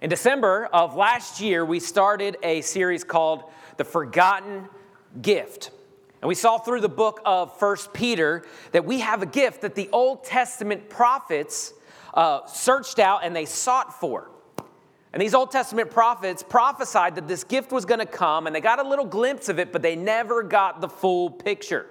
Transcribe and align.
In 0.00 0.10
December 0.10 0.66
of 0.66 0.94
last 0.94 1.40
year, 1.40 1.64
we 1.64 1.80
started 1.80 2.36
a 2.44 2.60
series 2.60 3.02
called 3.02 3.42
The 3.78 3.84
Forgotten 3.84 4.68
Gift. 5.20 5.72
And 6.22 6.28
we 6.28 6.36
saw 6.36 6.58
through 6.58 6.82
the 6.82 6.88
book 6.88 7.20
of 7.24 7.58
First 7.58 7.92
Peter 7.92 8.44
that 8.70 8.84
we 8.84 9.00
have 9.00 9.22
a 9.22 9.26
gift 9.26 9.62
that 9.62 9.74
the 9.74 9.88
Old 9.90 10.22
Testament 10.22 10.88
prophets 10.88 11.74
uh, 12.14 12.46
searched 12.46 13.00
out 13.00 13.24
and 13.24 13.34
they 13.34 13.44
sought 13.44 13.98
for. 13.98 14.30
And 15.12 15.20
these 15.20 15.34
Old 15.34 15.50
Testament 15.50 15.90
prophets 15.90 16.44
prophesied 16.44 17.16
that 17.16 17.26
this 17.26 17.42
gift 17.42 17.72
was 17.72 17.84
going 17.84 17.98
to 17.98 18.06
come, 18.06 18.46
and 18.46 18.54
they 18.54 18.60
got 18.60 18.78
a 18.78 18.88
little 18.88 19.04
glimpse 19.04 19.48
of 19.48 19.58
it, 19.58 19.72
but 19.72 19.82
they 19.82 19.96
never 19.96 20.44
got 20.44 20.80
the 20.80 20.88
full 20.88 21.28
picture. 21.28 21.86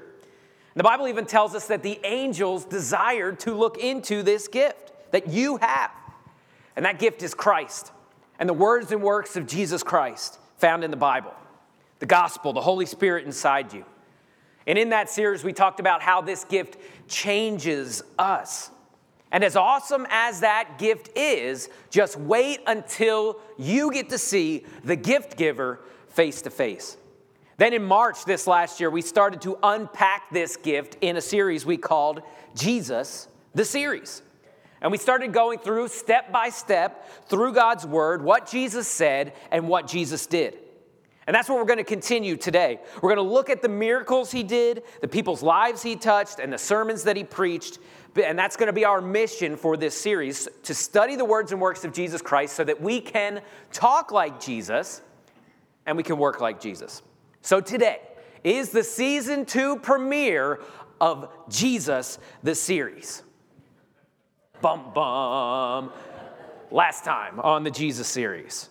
The 0.75 0.83
Bible 0.83 1.09
even 1.09 1.25
tells 1.25 1.55
us 1.55 1.67
that 1.67 1.83
the 1.83 1.99
angels 2.05 2.63
desired 2.63 3.41
to 3.41 3.53
look 3.53 3.77
into 3.77 4.23
this 4.23 4.47
gift 4.47 4.93
that 5.11 5.27
you 5.27 5.57
have. 5.57 5.91
And 6.77 6.85
that 6.85 6.99
gift 6.99 7.21
is 7.21 7.33
Christ 7.33 7.91
and 8.39 8.47
the 8.47 8.53
words 8.53 8.91
and 8.91 9.01
works 9.01 9.35
of 9.35 9.47
Jesus 9.47 9.83
Christ 9.83 10.39
found 10.57 10.83
in 10.83 10.91
the 10.91 10.97
Bible, 10.97 11.33
the 11.99 12.05
gospel, 12.05 12.53
the 12.53 12.61
Holy 12.61 12.85
Spirit 12.85 13.25
inside 13.25 13.73
you. 13.73 13.85
And 14.65 14.77
in 14.77 14.89
that 14.89 15.09
series, 15.09 15.43
we 15.43 15.53
talked 15.53 15.79
about 15.79 16.01
how 16.01 16.21
this 16.21 16.43
gift 16.43 16.77
changes 17.07 18.03
us. 18.19 18.69
And 19.31 19.43
as 19.43 19.55
awesome 19.55 20.05
as 20.09 20.41
that 20.41 20.77
gift 20.77 21.17
is, 21.17 21.69
just 21.89 22.17
wait 22.17 22.59
until 22.67 23.39
you 23.57 23.91
get 23.91 24.09
to 24.09 24.17
see 24.17 24.65
the 24.83 24.95
gift 24.95 25.37
giver 25.37 25.79
face 26.09 26.41
to 26.43 26.49
face. 26.49 26.97
Then 27.57 27.73
in 27.73 27.83
March 27.83 28.23
this 28.25 28.45
last 28.45 28.79
year, 28.79 28.89
we 28.89 29.01
started 29.01 29.41
to 29.41 29.57
unpack 29.63 30.29
this 30.31 30.55
gift 30.55 30.97
in 31.01 31.17
a 31.17 31.21
series 31.21 31.65
we 31.65 31.77
called 31.77 32.21
Jesus 32.55 33.27
the 33.55 33.65
Series. 33.65 34.21
And 34.81 34.91
we 34.91 34.97
started 34.97 35.33
going 35.33 35.59
through 35.59 35.87
step 35.87 36.31
by 36.31 36.49
step 36.49 37.27
through 37.27 37.53
God's 37.53 37.85
word 37.85 38.21
what 38.23 38.49
Jesus 38.49 38.87
said 38.87 39.33
and 39.51 39.67
what 39.67 39.87
Jesus 39.87 40.25
did. 40.27 40.59
And 41.25 41.35
that's 41.35 41.49
what 41.49 41.57
we're 41.57 41.65
going 41.65 41.77
to 41.77 41.83
continue 41.83 42.37
today. 42.37 42.79
We're 42.95 43.13
going 43.13 43.27
to 43.27 43.33
look 43.33 43.49
at 43.49 43.61
the 43.61 43.67
miracles 43.67 44.31
he 44.31 44.43
did, 44.43 44.83
the 45.01 45.09
people's 45.09 45.43
lives 45.43 45.83
he 45.83 45.97
touched, 45.97 46.39
and 46.39 46.53
the 46.53 46.57
sermons 46.57 47.03
that 47.03 47.17
he 47.17 47.25
preached. 47.25 47.79
And 48.23 48.39
that's 48.39 48.55
going 48.55 48.67
to 48.67 48.73
be 48.73 48.85
our 48.85 49.01
mission 49.01 49.57
for 49.57 49.75
this 49.75 49.93
series 49.93 50.47
to 50.63 50.73
study 50.73 51.17
the 51.17 51.25
words 51.25 51.51
and 51.51 51.59
works 51.59 51.83
of 51.83 51.91
Jesus 51.91 52.21
Christ 52.21 52.55
so 52.55 52.63
that 52.63 52.79
we 52.79 53.01
can 53.01 53.41
talk 53.73 54.13
like 54.13 54.39
Jesus 54.39 55.01
and 55.85 55.97
we 55.97 56.03
can 56.03 56.17
work 56.17 56.39
like 56.39 56.61
Jesus. 56.61 57.01
So 57.41 57.59
today 57.59 57.99
is 58.43 58.69
the 58.69 58.83
season 58.83 59.45
two 59.45 59.77
premiere 59.79 60.61
of 61.01 61.29
Jesus, 61.49 62.19
the 62.41 62.55
series. 62.55 63.23
Bum 64.67 64.91
bum. 64.93 65.93
Last 66.71 67.05
time 67.05 67.39
on 67.39 67.63
the 67.63 67.71
Jesus 67.71 68.05
series. 68.05 68.67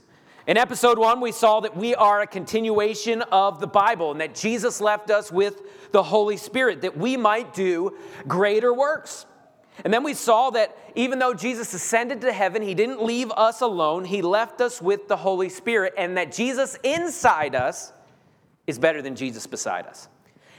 In 0.46 0.58
episode 0.58 0.98
one, 0.98 1.22
we 1.22 1.32
saw 1.32 1.60
that 1.60 1.74
we 1.74 1.94
are 1.94 2.20
a 2.20 2.26
continuation 2.26 3.22
of 3.22 3.60
the 3.60 3.66
Bible 3.66 4.10
and 4.10 4.20
that 4.20 4.34
Jesus 4.34 4.82
left 4.82 5.10
us 5.10 5.32
with 5.32 5.62
the 5.92 6.02
Holy 6.02 6.36
Spirit 6.36 6.82
that 6.82 6.98
we 6.98 7.16
might 7.16 7.54
do 7.54 7.96
greater 8.28 8.74
works. 8.74 9.24
And 9.84 9.94
then 9.94 10.04
we 10.04 10.12
saw 10.12 10.50
that 10.50 10.76
even 10.96 11.18
though 11.18 11.32
Jesus 11.32 11.72
ascended 11.72 12.20
to 12.20 12.30
heaven, 12.30 12.60
he 12.60 12.74
didn't 12.74 13.02
leave 13.02 13.30
us 13.30 13.62
alone, 13.62 14.04
he 14.04 14.20
left 14.20 14.60
us 14.60 14.82
with 14.82 15.08
the 15.08 15.16
Holy 15.16 15.48
Spirit, 15.48 15.94
and 15.96 16.18
that 16.18 16.30
Jesus 16.30 16.76
inside 16.82 17.54
us 17.54 17.94
is 18.66 18.78
better 18.78 19.00
than 19.00 19.16
Jesus 19.16 19.46
beside 19.46 19.86
us. 19.86 20.10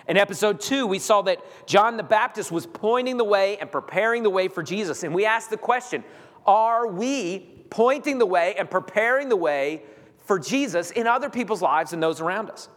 In 0.07 0.15
episode 0.15 0.61
two, 0.61 0.87
we 0.87 0.99
saw 0.99 1.21
that 1.23 1.39
John 1.67 1.97
the 1.97 2.03
Baptist 2.03 2.49
was 2.49 2.65
pointing 2.65 3.17
the 3.17 3.25
way 3.25 3.57
and 3.57 3.69
preparing 3.69 4.23
the 4.23 4.29
way 4.29 4.47
for 4.47 4.63
Jesus. 4.63 5.03
And 5.03 5.13
we 5.13 5.25
asked 5.25 5.49
the 5.49 5.57
question 5.57 6.03
Are 6.45 6.87
we 6.87 7.39
pointing 7.69 8.17
the 8.17 8.25
way 8.25 8.55
and 8.57 8.71
preparing 8.71 9.27
the 9.27 9.35
way 9.35 9.83
for 10.25 10.39
Jesus 10.39 10.91
in 10.91 11.07
other 11.07 11.29
people's 11.29 11.61
lives 11.61 11.91
and 11.91 12.01
those 12.01 12.21
around 12.21 12.49
us? 12.49 12.69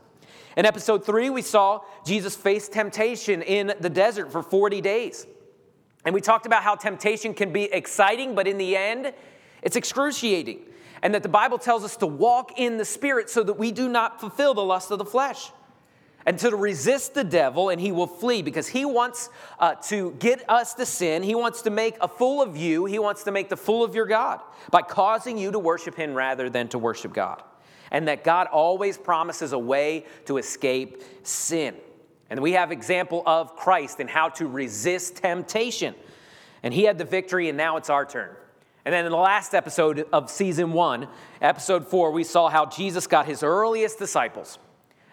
In 0.57 0.67
episode 0.67 1.07
three, 1.07 1.31
we 1.31 1.43
saw 1.43 1.83
Jesus 2.05 2.35
face 2.35 2.69
temptation 2.69 3.43
in 3.43 3.75
the 3.79 3.91
desert 3.91 4.33
for 4.33 4.43
40 4.43 4.81
days. 4.81 5.25
And 6.05 6.13
we 6.13 6.21
talked 6.21 6.47
about 6.47 6.65
how 6.65 6.75
temptation 6.75 7.35
can 7.35 7.53
be 7.53 7.65
exciting, 7.65 8.35
but 8.35 8.49
in 8.49 8.59
the 8.59 8.77
end, 8.77 9.13
it's 9.63 9.77
excruciating. 9.77 10.63
And 11.03 11.15
that 11.15 11.23
the 11.23 11.29
Bible 11.29 11.59
tells 11.59 11.85
us 11.85 11.97
to 11.99 12.07
walk 12.07 12.59
in 12.59 12.77
the 12.77 12.85
Spirit 12.85 13.31
so 13.31 13.45
that 13.45 13.55
we 13.55 13.71
do 13.71 13.89
not 13.89 14.21
fulfill 14.21 14.55
the 14.55 14.65
lust 14.65 14.91
of 14.91 14.99
the 14.99 15.05
flesh 15.05 15.53
and 16.27 16.39
to 16.39 16.55
resist 16.55 17.15
the 17.15 17.25
devil, 17.25 17.71
and 17.71 17.81
he 17.81 17.93
will 17.93 18.07
flee 18.07 18.43
because 18.43 18.69
he 18.69 18.85
wants 18.85 19.31
uh, 19.59 19.75
to 19.75 20.13
get 20.19 20.45
us 20.49 20.75
to 20.75 20.85
sin. 20.85 21.23
He 21.23 21.35
wants 21.35 21.63
to 21.63 21.71
make 21.71 21.97
a 22.01 22.09
fool 22.09 22.43
of 22.43 22.57
you. 22.57 22.85
He 22.85 22.99
wants 22.99 23.25
to 23.25 23.33
make 23.33 23.49
the 23.49 23.57
fool 23.57 23.83
of 23.83 23.95
your 23.95 24.07
God 24.07 24.41
by 24.71 24.83
causing 24.83 25.39
you 25.39 25.51
to 25.53 25.59
worship 25.59 25.95
him 25.95 26.15
rather 26.15 26.51
than 26.51 26.69
to 26.69 26.79
worship 26.79 27.13
God. 27.13 27.43
And 27.91 28.07
that 28.07 28.23
God 28.23 28.47
always 28.49 28.99
promises 28.99 29.53
a 29.53 29.59
way 29.59 30.05
to 30.27 30.37
escape 30.37 31.03
sin. 31.23 31.75
And 32.29 32.41
we 32.41 32.53
have 32.53 32.71
example 32.71 33.23
of 33.27 33.57
Christ 33.57 33.99
and 33.99 34.09
how 34.09 34.29
to 34.31 34.47
resist 34.47 35.17
temptation. 35.17 35.95
And 36.63 36.73
he 36.73 36.85
had 36.85 36.99
the 36.99 37.05
victory, 37.05 37.49
and 37.49 37.57
now 37.57 37.79
it's 37.79 37.91
our 37.91 38.05
turn. 38.05 38.37
And 38.85 38.93
then 38.93 39.05
in 39.05 39.11
the 39.11 39.19
last 39.19 39.55
episode 39.55 40.07
of 40.13 40.31
season 40.31 40.73
one, 40.73 41.09
episode 41.43 41.89
four, 41.89 42.13
we 42.13 42.25
saw 42.25 42.49
how 42.49 42.67
Jesus 42.67 43.07
got 43.07 43.27
his 43.27 43.43
earliest 43.43 43.99
disciples 43.99 44.59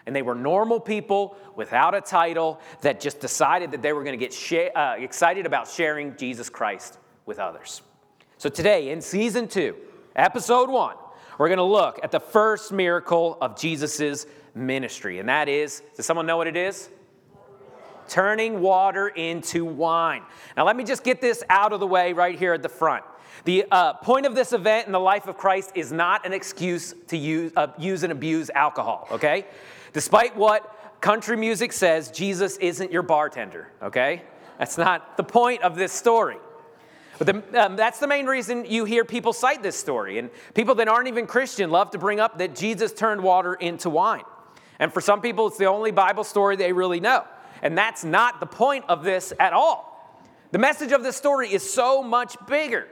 and 0.08 0.16
they 0.16 0.22
were 0.22 0.34
normal 0.34 0.80
people 0.80 1.36
without 1.54 1.94
a 1.94 2.00
title 2.00 2.58
that 2.80 2.98
just 2.98 3.20
decided 3.20 3.70
that 3.72 3.82
they 3.82 3.92
were 3.92 4.02
going 4.02 4.18
to 4.18 4.24
get 4.24 4.32
sh- 4.32 4.70
uh, 4.74 4.94
excited 4.96 5.44
about 5.44 5.68
sharing 5.68 6.16
Jesus 6.16 6.48
Christ 6.48 6.98
with 7.26 7.38
others. 7.38 7.82
So 8.38 8.48
today, 8.48 8.88
in 8.88 9.02
season 9.02 9.48
two, 9.48 9.76
episode 10.16 10.70
one, 10.70 10.96
we're 11.36 11.48
going 11.48 11.58
to 11.58 11.62
look 11.62 12.00
at 12.02 12.10
the 12.10 12.20
first 12.20 12.72
miracle 12.72 13.36
of 13.42 13.60
Jesus' 13.60 14.24
ministry, 14.54 15.18
and 15.18 15.28
that 15.28 15.46
is 15.46 15.82
does 15.94 16.06
someone 16.06 16.24
know 16.24 16.38
what 16.38 16.46
it 16.46 16.56
is? 16.56 16.88
Turning 18.08 18.62
water 18.62 19.08
into 19.08 19.66
wine. 19.66 20.22
Now, 20.56 20.64
let 20.64 20.74
me 20.74 20.84
just 20.84 21.04
get 21.04 21.20
this 21.20 21.44
out 21.50 21.74
of 21.74 21.80
the 21.80 21.86
way 21.86 22.14
right 22.14 22.38
here 22.38 22.54
at 22.54 22.62
the 22.62 22.70
front. 22.70 23.04
The 23.44 23.66
uh, 23.70 23.92
point 23.94 24.26
of 24.26 24.34
this 24.34 24.52
event 24.52 24.86
in 24.86 24.92
the 24.92 25.00
life 25.00 25.26
of 25.28 25.36
Christ 25.36 25.72
is 25.74 25.92
not 25.92 26.26
an 26.26 26.32
excuse 26.32 26.94
to 27.08 27.16
use, 27.16 27.52
uh, 27.56 27.68
use 27.78 28.02
and 28.02 28.12
abuse 28.12 28.50
alcohol, 28.54 29.06
okay? 29.12 29.46
Despite 29.92 30.36
what 30.36 31.00
country 31.00 31.36
music 31.36 31.72
says, 31.72 32.10
Jesus 32.10 32.56
isn't 32.58 32.92
your 32.92 33.02
bartender, 33.02 33.68
okay? 33.82 34.22
That's 34.58 34.76
not 34.76 35.16
the 35.16 35.24
point 35.24 35.62
of 35.62 35.76
this 35.76 35.92
story. 35.92 36.36
But 37.18 37.26
the, 37.26 37.64
um, 37.64 37.76
that's 37.76 37.98
the 37.98 38.06
main 38.06 38.26
reason 38.26 38.64
you 38.64 38.84
hear 38.84 39.04
people 39.04 39.32
cite 39.32 39.62
this 39.62 39.76
story. 39.76 40.18
And 40.18 40.30
people 40.54 40.76
that 40.76 40.88
aren't 40.88 41.08
even 41.08 41.26
Christian 41.26 41.70
love 41.70 41.90
to 41.90 41.98
bring 41.98 42.20
up 42.20 42.38
that 42.38 42.54
Jesus 42.54 42.92
turned 42.92 43.22
water 43.22 43.54
into 43.54 43.90
wine. 43.90 44.24
And 44.78 44.92
for 44.92 45.00
some 45.00 45.20
people, 45.20 45.48
it's 45.48 45.58
the 45.58 45.66
only 45.66 45.90
Bible 45.90 46.22
story 46.22 46.54
they 46.54 46.72
really 46.72 47.00
know. 47.00 47.24
And 47.62 47.76
that's 47.76 48.04
not 48.04 48.38
the 48.38 48.46
point 48.46 48.84
of 48.88 49.02
this 49.02 49.32
at 49.40 49.52
all. 49.52 49.88
The 50.52 50.58
message 50.58 50.92
of 50.92 51.02
this 51.02 51.16
story 51.16 51.52
is 51.52 51.68
so 51.68 52.02
much 52.02 52.36
bigger. 52.46 52.86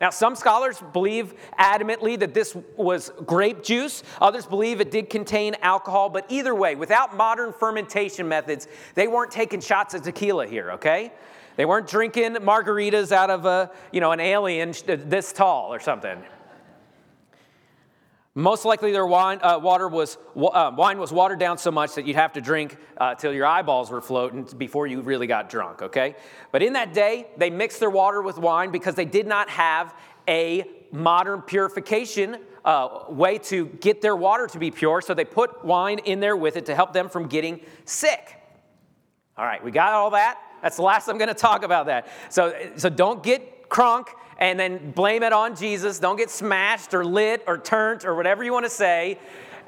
Now, 0.00 0.08
some 0.08 0.34
scholars 0.34 0.82
believe 0.92 1.34
adamantly 1.58 2.18
that 2.20 2.32
this 2.32 2.56
was 2.76 3.10
grape 3.26 3.62
juice. 3.62 4.02
Others 4.20 4.46
believe 4.46 4.80
it 4.80 4.90
did 4.90 5.10
contain 5.10 5.56
alcohol. 5.60 6.08
But 6.08 6.24
either 6.30 6.54
way, 6.54 6.74
without 6.74 7.14
modern 7.16 7.52
fermentation 7.52 8.26
methods, 8.26 8.66
they 8.94 9.08
weren't 9.08 9.30
taking 9.30 9.60
shots 9.60 9.92
of 9.92 10.02
tequila 10.02 10.46
here, 10.46 10.72
okay? 10.72 11.12
They 11.56 11.66
weren't 11.66 11.86
drinking 11.86 12.36
margaritas 12.36 13.12
out 13.12 13.28
of 13.28 13.44
a, 13.44 13.70
you 13.92 14.00
know, 14.00 14.12
an 14.12 14.20
alien 14.20 14.72
this 14.86 15.32
tall 15.32 15.74
or 15.74 15.80
something. 15.80 16.22
Most 18.40 18.64
likely, 18.64 18.90
their 18.90 19.06
wine, 19.06 19.38
uh, 19.42 19.58
water 19.62 19.86
was, 19.86 20.16
uh, 20.34 20.72
wine 20.74 20.98
was 20.98 21.12
watered 21.12 21.38
down 21.38 21.58
so 21.58 21.70
much 21.70 21.94
that 21.96 22.06
you'd 22.06 22.16
have 22.16 22.32
to 22.32 22.40
drink 22.40 22.78
uh, 22.96 23.14
till 23.14 23.34
your 23.34 23.44
eyeballs 23.44 23.90
were 23.90 24.00
floating 24.00 24.44
before 24.56 24.86
you 24.86 25.02
really 25.02 25.26
got 25.26 25.50
drunk, 25.50 25.82
okay? 25.82 26.16
But 26.50 26.62
in 26.62 26.72
that 26.72 26.94
day, 26.94 27.26
they 27.36 27.50
mixed 27.50 27.80
their 27.80 27.90
water 27.90 28.22
with 28.22 28.38
wine 28.38 28.70
because 28.70 28.94
they 28.94 29.04
did 29.04 29.26
not 29.26 29.50
have 29.50 29.94
a 30.26 30.64
modern 30.90 31.42
purification 31.42 32.38
uh, 32.64 33.04
way 33.10 33.36
to 33.36 33.66
get 33.66 34.00
their 34.00 34.16
water 34.16 34.46
to 34.46 34.58
be 34.58 34.70
pure, 34.70 35.02
so 35.02 35.12
they 35.12 35.26
put 35.26 35.62
wine 35.62 35.98
in 35.98 36.20
there 36.20 36.36
with 36.36 36.56
it 36.56 36.64
to 36.64 36.74
help 36.74 36.94
them 36.94 37.10
from 37.10 37.26
getting 37.26 37.60
sick. 37.84 38.36
All 39.36 39.44
right, 39.44 39.62
we 39.62 39.70
got 39.70 39.92
all 39.92 40.12
that? 40.12 40.38
That's 40.62 40.76
the 40.76 40.82
last 40.82 41.08
I'm 41.08 41.18
going 41.18 41.28
to 41.28 41.34
talk 41.34 41.62
about 41.62 41.86
that. 41.86 42.08
So, 42.30 42.54
so 42.76 42.88
don't 42.88 43.22
get 43.22 43.59
crunk 43.70 44.08
and 44.38 44.58
then 44.58 44.90
blame 44.90 45.22
it 45.22 45.32
on 45.32 45.56
Jesus. 45.56 45.98
Don't 45.98 46.16
get 46.16 46.30
smashed 46.30 46.92
or 46.92 47.04
lit 47.04 47.44
or 47.46 47.56
turned 47.56 48.04
or 48.04 48.14
whatever 48.14 48.42
you 48.44 48.52
want 48.52 48.66
to 48.66 48.70
say, 48.70 49.18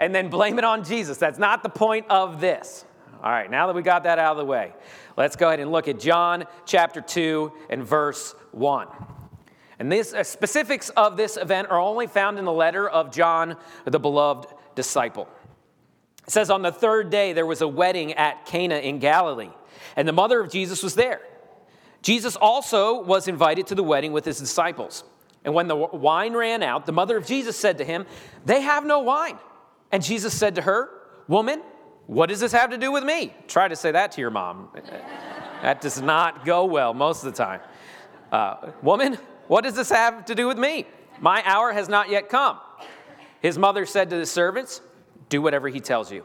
and 0.00 0.14
then 0.14 0.28
blame 0.28 0.58
it 0.58 0.64
on 0.64 0.84
Jesus. 0.84 1.18
That's 1.18 1.38
not 1.38 1.62
the 1.62 1.68
point 1.68 2.06
of 2.10 2.40
this. 2.40 2.84
All 3.22 3.30
right, 3.30 3.50
now 3.50 3.68
that 3.68 3.76
we 3.76 3.82
got 3.82 4.02
that 4.02 4.18
out 4.18 4.32
of 4.32 4.38
the 4.38 4.44
way, 4.44 4.72
let's 5.16 5.36
go 5.36 5.46
ahead 5.46 5.60
and 5.60 5.70
look 5.70 5.86
at 5.86 6.00
John 6.00 6.44
chapter 6.66 7.00
2 7.00 7.52
and 7.70 7.84
verse 7.84 8.34
1. 8.50 8.88
And 9.78 9.92
the 9.92 10.00
uh, 10.00 10.24
specifics 10.24 10.88
of 10.90 11.16
this 11.16 11.36
event 11.36 11.70
are 11.70 11.78
only 11.78 12.06
found 12.06 12.38
in 12.38 12.44
the 12.44 12.52
letter 12.52 12.88
of 12.88 13.12
John, 13.12 13.56
the 13.84 14.00
beloved 14.00 14.52
disciple. 14.74 15.28
It 16.26 16.30
says, 16.30 16.50
On 16.50 16.62
the 16.62 16.72
third 16.72 17.10
day, 17.10 17.32
there 17.32 17.46
was 17.46 17.60
a 17.60 17.68
wedding 17.68 18.12
at 18.14 18.44
Cana 18.46 18.76
in 18.76 18.98
Galilee, 18.98 19.50
and 19.94 20.08
the 20.08 20.12
mother 20.12 20.40
of 20.40 20.50
Jesus 20.50 20.82
was 20.82 20.94
there. 20.94 21.20
Jesus 22.02 22.36
also 22.36 23.00
was 23.02 23.28
invited 23.28 23.68
to 23.68 23.74
the 23.74 23.82
wedding 23.82 24.12
with 24.12 24.24
his 24.24 24.38
disciples. 24.38 25.04
And 25.44 25.54
when 25.54 25.68
the 25.68 25.76
wine 25.76 26.34
ran 26.34 26.62
out, 26.62 26.86
the 26.86 26.92
mother 26.92 27.16
of 27.16 27.26
Jesus 27.26 27.56
said 27.56 27.78
to 27.78 27.84
him, 27.84 28.06
They 28.44 28.60
have 28.60 28.84
no 28.84 29.00
wine. 29.00 29.38
And 29.90 30.02
Jesus 30.02 30.36
said 30.36 30.56
to 30.56 30.62
her, 30.62 30.90
Woman, 31.28 31.62
what 32.06 32.28
does 32.28 32.40
this 32.40 32.52
have 32.52 32.70
to 32.70 32.78
do 32.78 32.92
with 32.92 33.04
me? 33.04 33.34
Try 33.48 33.68
to 33.68 33.76
say 33.76 33.92
that 33.92 34.12
to 34.12 34.20
your 34.20 34.30
mom. 34.30 34.68
that 35.62 35.80
does 35.80 36.00
not 36.00 36.44
go 36.44 36.64
well 36.64 36.94
most 36.94 37.24
of 37.24 37.32
the 37.32 37.36
time. 37.36 37.60
Uh, 38.30 38.72
Woman, 38.82 39.18
what 39.46 39.62
does 39.62 39.74
this 39.74 39.90
have 39.90 40.24
to 40.26 40.34
do 40.34 40.46
with 40.46 40.58
me? 40.58 40.86
My 41.20 41.42
hour 41.44 41.72
has 41.72 41.88
not 41.88 42.10
yet 42.10 42.28
come. 42.28 42.58
His 43.40 43.58
mother 43.58 43.86
said 43.86 44.10
to 44.10 44.16
the 44.16 44.26
servants, 44.26 44.80
Do 45.28 45.42
whatever 45.42 45.68
he 45.68 45.80
tells 45.80 46.10
you. 46.10 46.24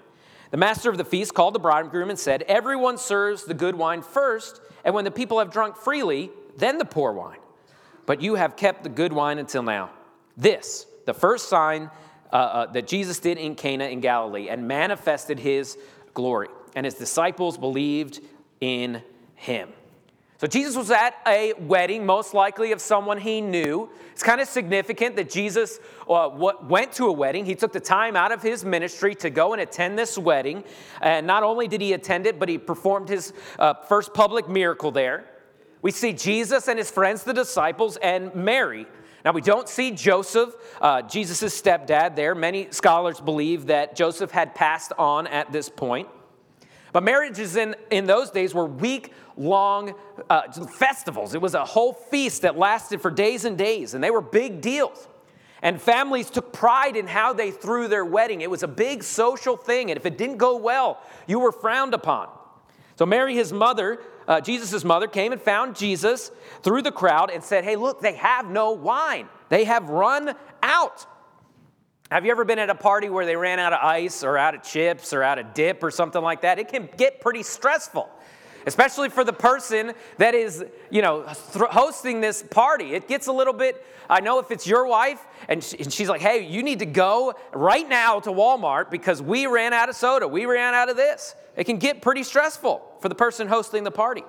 The 0.51 0.57
master 0.57 0.89
of 0.89 0.97
the 0.97 1.05
feast 1.05 1.33
called 1.33 1.55
the 1.55 1.59
bridegroom 1.59 2.09
and 2.09 2.19
said, 2.19 2.43
Everyone 2.43 2.97
serves 2.97 3.45
the 3.45 3.53
good 3.53 3.75
wine 3.75 4.01
first, 4.01 4.61
and 4.83 4.93
when 4.93 5.05
the 5.05 5.11
people 5.11 5.39
have 5.39 5.51
drunk 5.51 5.77
freely, 5.77 6.29
then 6.57 6.77
the 6.77 6.85
poor 6.85 7.13
wine. 7.13 7.39
But 8.05 8.21
you 8.21 8.35
have 8.35 8.57
kept 8.57 8.83
the 8.83 8.89
good 8.89 9.13
wine 9.13 9.39
until 9.39 9.63
now. 9.63 9.91
This, 10.35 10.85
the 11.05 11.13
first 11.13 11.47
sign 11.47 11.89
uh, 12.31 12.35
uh, 12.35 12.65
that 12.73 12.87
Jesus 12.87 13.19
did 13.19 13.37
in 13.37 13.55
Cana 13.55 13.85
in 13.85 14.01
Galilee, 14.01 14.49
and 14.49 14.67
manifested 14.67 15.39
his 15.39 15.77
glory. 16.13 16.47
And 16.75 16.85
his 16.85 16.95
disciples 16.95 17.57
believed 17.57 18.19
in 18.59 19.01
him. 19.35 19.69
So 20.41 20.47
Jesus 20.47 20.75
was 20.75 20.89
at 20.89 21.13
a 21.27 21.53
wedding, 21.53 22.03
most 22.03 22.33
likely 22.33 22.71
of 22.71 22.81
someone 22.81 23.19
he 23.19 23.41
knew. 23.41 23.91
It's 24.11 24.23
kind 24.23 24.41
of 24.41 24.47
significant 24.47 25.15
that 25.17 25.29
Jesus 25.29 25.79
uh, 26.09 26.31
went 26.63 26.93
to 26.93 27.05
a 27.05 27.11
wedding. 27.11 27.45
He 27.45 27.53
took 27.53 27.71
the 27.71 27.79
time 27.79 28.15
out 28.15 28.31
of 28.31 28.41
his 28.41 28.65
ministry 28.65 29.13
to 29.13 29.29
go 29.29 29.53
and 29.53 29.61
attend 29.61 29.99
this 29.99 30.17
wedding. 30.17 30.63
And 30.99 31.27
not 31.27 31.43
only 31.43 31.67
did 31.67 31.79
he 31.79 31.93
attend 31.93 32.25
it, 32.25 32.39
but 32.39 32.49
he 32.49 32.57
performed 32.57 33.07
his 33.07 33.33
uh, 33.59 33.75
first 33.87 34.15
public 34.15 34.49
miracle 34.49 34.89
there. 34.89 35.25
We 35.83 35.91
see 35.91 36.11
Jesus 36.11 36.67
and 36.67 36.79
his 36.79 36.89
friends, 36.89 37.23
the 37.23 37.33
disciples, 37.35 37.97
and 37.97 38.33
Mary. 38.33 38.87
Now, 39.23 39.33
we 39.33 39.41
don't 39.41 39.69
see 39.69 39.91
Joseph, 39.91 40.55
uh, 40.81 41.03
Jesus' 41.03 41.61
stepdad, 41.61 42.15
there. 42.15 42.33
Many 42.33 42.69
scholars 42.71 43.21
believe 43.21 43.67
that 43.67 43.95
Joseph 43.95 44.31
had 44.31 44.55
passed 44.55 44.91
on 44.97 45.27
at 45.27 45.51
this 45.51 45.69
point. 45.69 46.07
But 46.93 47.03
marriages 47.03 47.55
in, 47.55 47.75
in 47.89 48.05
those 48.05 48.31
days 48.31 48.53
were 48.53 48.65
week 48.65 49.13
long 49.37 49.93
uh, 50.31 50.49
festivals. 50.65 51.35
It 51.35 51.41
was 51.41 51.55
a 51.55 51.65
whole 51.65 51.91
feast 51.91 52.43
that 52.43 52.57
lasted 52.57 53.01
for 53.01 53.11
days 53.11 53.43
and 53.43 53.57
days, 53.57 53.93
and 53.93 54.01
they 54.01 54.11
were 54.11 54.21
big 54.21 54.61
deals. 54.61 55.09
And 55.61 55.79
families 55.79 56.29
took 56.29 56.53
pride 56.53 56.95
in 56.95 57.05
how 57.05 57.33
they 57.33 57.51
threw 57.51 57.89
their 57.89 58.05
wedding. 58.05 58.39
It 58.39 58.49
was 58.49 58.63
a 58.63 58.67
big 58.67 59.03
social 59.03 59.57
thing, 59.57 59.91
and 59.91 59.97
if 59.97 60.05
it 60.05 60.17
didn't 60.17 60.37
go 60.37 60.55
well, 60.55 61.01
you 61.27 61.37
were 61.39 61.51
frowned 61.51 61.93
upon. 61.93 62.29
So, 62.95 63.05
Mary, 63.05 63.35
his 63.35 63.51
mother, 63.51 63.99
uh, 64.25 64.39
Jesus' 64.39 64.85
mother, 64.85 65.07
came 65.07 65.33
and 65.33 65.41
found 65.41 65.75
Jesus 65.75 66.31
through 66.63 66.83
the 66.83 66.93
crowd 66.93 67.29
and 67.29 67.43
said, 67.43 67.65
Hey, 67.65 67.75
look, 67.75 67.99
they 67.99 68.13
have 68.13 68.49
no 68.49 68.71
wine. 68.71 69.27
They 69.49 69.65
have 69.65 69.89
run 69.89 70.33
out. 70.63 71.05
Have 72.09 72.25
you 72.25 72.31
ever 72.31 72.45
been 72.45 72.59
at 72.59 72.69
a 72.69 72.75
party 72.75 73.09
where 73.09 73.25
they 73.25 73.35
ran 73.35 73.59
out 73.59 73.73
of 73.73 73.79
ice 73.81 74.23
or 74.23 74.37
out 74.37 74.55
of 74.55 74.63
chips 74.63 75.13
or 75.13 75.23
out 75.23 75.39
of 75.39 75.53
dip 75.53 75.83
or 75.83 75.91
something 75.91 76.21
like 76.21 76.41
that? 76.41 76.57
It 76.57 76.69
can 76.69 76.89
get 76.97 77.19
pretty 77.21 77.43
stressful, 77.43 78.09
especially 78.65 79.09
for 79.09 79.23
the 79.23 79.33
person 79.33 79.93
that 80.17 80.35
is, 80.35 80.63
you 80.89 81.01
know, 81.01 81.23
hosting 81.27 82.21
this 82.21 82.43
party. 82.43 82.93
It 82.93 83.07
gets 83.07 83.27
a 83.27 83.31
little 83.31 83.53
bit, 83.53 83.85
I 84.09 84.19
know 84.19 84.39
if 84.39 84.51
it's 84.51 84.67
your 84.67 84.85
wife 84.85 85.25
and, 85.47 85.63
she, 85.63 85.79
and 85.79 85.91
she's 85.91 86.09
like, 86.09 86.21
hey, 86.21 86.47
you 86.47 86.63
need 86.63 86.79
to 86.79 86.85
go 86.85 87.35
right 87.53 87.87
now 87.87 88.19
to 88.19 88.31
Walmart 88.31 88.89
because 88.91 89.21
we 89.21 89.45
ran 89.45 89.73
out 89.73 89.89
of 89.89 89.95
soda, 89.95 90.27
we 90.27 90.45
ran 90.45 90.73
out 90.73 90.89
of 90.89 90.95
this. 90.95 91.35
It 91.55 91.65
can 91.65 91.77
get 91.77 92.01
pretty 92.01 92.23
stressful 92.23 92.81
for 93.01 93.09
the 93.09 93.15
person 93.15 93.47
hosting 93.47 93.83
the 93.83 93.91
party. 93.91 94.23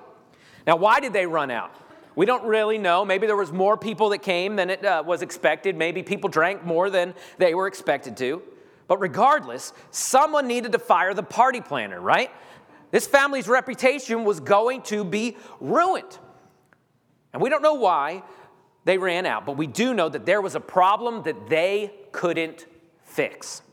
Now, 0.65 0.77
why 0.77 0.99
did 0.99 1.13
they 1.13 1.25
run 1.25 1.51
out? 1.51 1.73
We 2.15 2.25
don't 2.25 2.45
really 2.45 2.77
know. 2.77 3.03
Maybe 3.05 3.27
there 3.27 3.35
was 3.35 3.51
more 3.51 3.75
people 3.75 4.09
that 4.09 4.19
came 4.19 4.55
than 4.55 4.69
it 4.69 4.85
uh, 4.85 5.03
was 5.05 5.21
expected. 5.21 5.75
Maybe 5.75 6.03
people 6.03 6.29
drank 6.29 6.63
more 6.63 6.89
than 6.89 7.13
they 7.37 7.55
were 7.55 7.67
expected 7.67 8.17
to. 8.17 8.41
But 8.87 8.99
regardless, 8.99 9.73
someone 9.91 10.47
needed 10.47 10.73
to 10.73 10.79
fire 10.79 11.13
the 11.13 11.23
party 11.23 11.61
planner, 11.61 11.99
right? 11.99 12.29
This 12.93 13.07
family's 13.07 13.47
reputation 13.47 14.23
was 14.23 14.39
going 14.39 14.83
to 14.83 15.03
be 15.03 15.35
ruined. 15.59 16.19
And 17.33 17.41
we 17.41 17.49
don't 17.49 17.63
know 17.63 17.73
why 17.73 18.21
they 18.85 18.99
ran 18.99 19.25
out, 19.25 19.47
but 19.47 19.57
we 19.57 19.65
do 19.65 19.95
know 19.95 20.09
that 20.09 20.27
there 20.27 20.41
was 20.41 20.53
a 20.53 20.59
problem 20.59 21.23
that 21.23 21.49
they 21.49 21.91
couldn't 22.11 22.67
fix. 23.03 23.63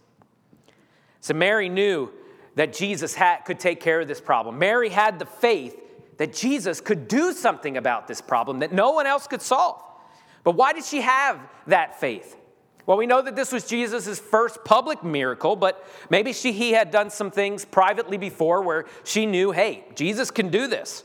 So 1.21 1.35
Mary 1.35 1.69
knew 1.69 2.11
that 2.55 2.73
Jesus 2.73 3.15
had, 3.15 3.41
could 3.41 3.61
take 3.61 3.81
care 3.81 4.01
of 4.01 4.09
this 4.09 4.23
problem. 4.23 4.59
Mary 4.59 4.89
had 4.89 5.19
the 5.19 5.27
faith 5.27 5.79
that 6.17 6.33
Jesus 6.33 6.81
could 6.81 7.07
do 7.07 7.35
something 7.35 7.77
about 7.77 8.09
this 8.09 8.23
problem 8.23 8.61
that 8.61 8.73
no 8.73 8.93
one 8.93 9.07
else 9.07 9.27
could 9.27 9.43
solve. 9.43 9.83
But 10.45 10.53
why 10.53 10.73
did 10.73 10.85
she 10.87 11.03
have 11.03 11.39
that 11.67 12.01
faith? 12.01 12.39
Well, 12.87 12.97
we 12.97 13.07
know 13.07 13.23
that 13.23 13.37
this 13.37 13.53
was 13.53 13.67
Jesus' 13.67 14.19
first 14.19 14.65
public 14.65 15.05
miracle, 15.05 15.57
but 15.57 15.87
maybe 16.09 16.33
she, 16.33 16.53
he 16.53 16.73
had 16.73 16.91
done 16.91 17.11
some 17.11 17.31
things 17.31 17.65
privately 17.65 18.17
before 18.17 18.63
where 18.63 18.87
she 19.05 19.27
knew, 19.27 19.53
hey, 19.53 19.85
Jesus 19.95 20.31
can 20.31 20.49
do 20.49 20.67
this. 20.67 21.05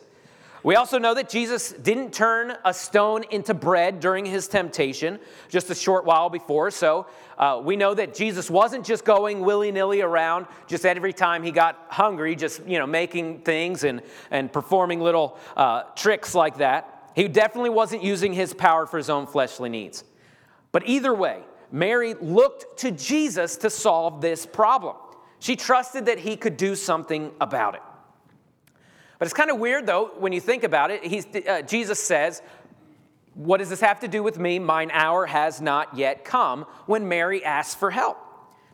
We 0.66 0.74
also 0.74 0.98
know 0.98 1.14
that 1.14 1.30
Jesus 1.30 1.74
didn't 1.74 2.12
turn 2.12 2.58
a 2.66 2.74
stone 2.74 3.24
into 3.30 3.54
bread 3.54 4.00
during 4.00 4.26
his 4.26 4.48
temptation 4.48 5.20
just 5.48 5.70
a 5.70 5.76
short 5.76 6.06
while 6.06 6.32
before. 6.32 6.72
So 6.72 7.06
uh, 7.38 7.62
we 7.64 7.76
know 7.76 7.94
that 7.94 8.16
Jesus 8.16 8.50
wasn't 8.50 8.84
just 8.84 9.06
going 9.06 9.42
willy 9.42 9.72
nilly 9.72 10.02
around 10.02 10.48
just 10.66 10.84
every 10.84 11.14
time 11.14 11.44
he 11.44 11.52
got 11.52 11.86
hungry, 11.90 12.36
just 12.36 12.66
you 12.66 12.80
know 12.80 12.88
making 12.88 13.42
things 13.42 13.84
and, 13.84 14.02
and 14.32 14.52
performing 14.52 15.02
little 15.02 15.38
uh, 15.56 15.84
tricks 15.96 16.34
like 16.34 16.58
that. 16.58 17.12
He 17.16 17.28
definitely 17.28 17.70
wasn't 17.70 18.04
using 18.04 18.34
his 18.34 18.52
power 18.52 18.88
for 18.88 18.98
his 18.98 19.08
own 19.12 19.28
fleshly 19.28 19.70
needs. 19.70 20.04
But 20.72 20.88
either 20.88 21.14
way, 21.14 21.44
Mary 21.72 22.14
looked 22.16 22.80
to 22.80 22.92
Jesus 22.92 23.58
to 23.58 23.70
solve 23.70 24.22
this 24.22 24.46
problem. 24.46 24.96
She 25.40 25.56
trusted 25.56 26.06
that 26.08 26.20
he 26.20 26.38
could 26.38 26.58
do 26.58 26.76
something 26.76 27.32
about 27.40 27.76
it. 27.76 27.82
But 29.20 29.26
it's 29.26 29.34
kind 29.34 29.50
of 29.50 29.60
weird, 29.60 29.86
though, 29.86 30.12
when 30.18 30.34
you 30.34 30.42
think 30.42 30.64
about 30.64 30.92
it. 30.92 31.48
Uh, 31.48 31.62
Jesus 31.62 32.02
says, 32.02 32.42
What 33.34 33.58
does 33.58 33.70
this 33.70 33.82
have 33.82 34.00
to 34.02 34.08
do 34.08 34.24
with 34.24 34.38
me? 34.38 34.60
Mine 34.60 34.92
hour 34.92 35.26
has 35.26 35.62
not 35.62 35.96
yet 35.98 36.26
come 36.26 36.66
when 36.86 37.08
Mary 37.08 37.44
asks 37.44 37.76
for 37.76 37.92
help. 37.92 38.18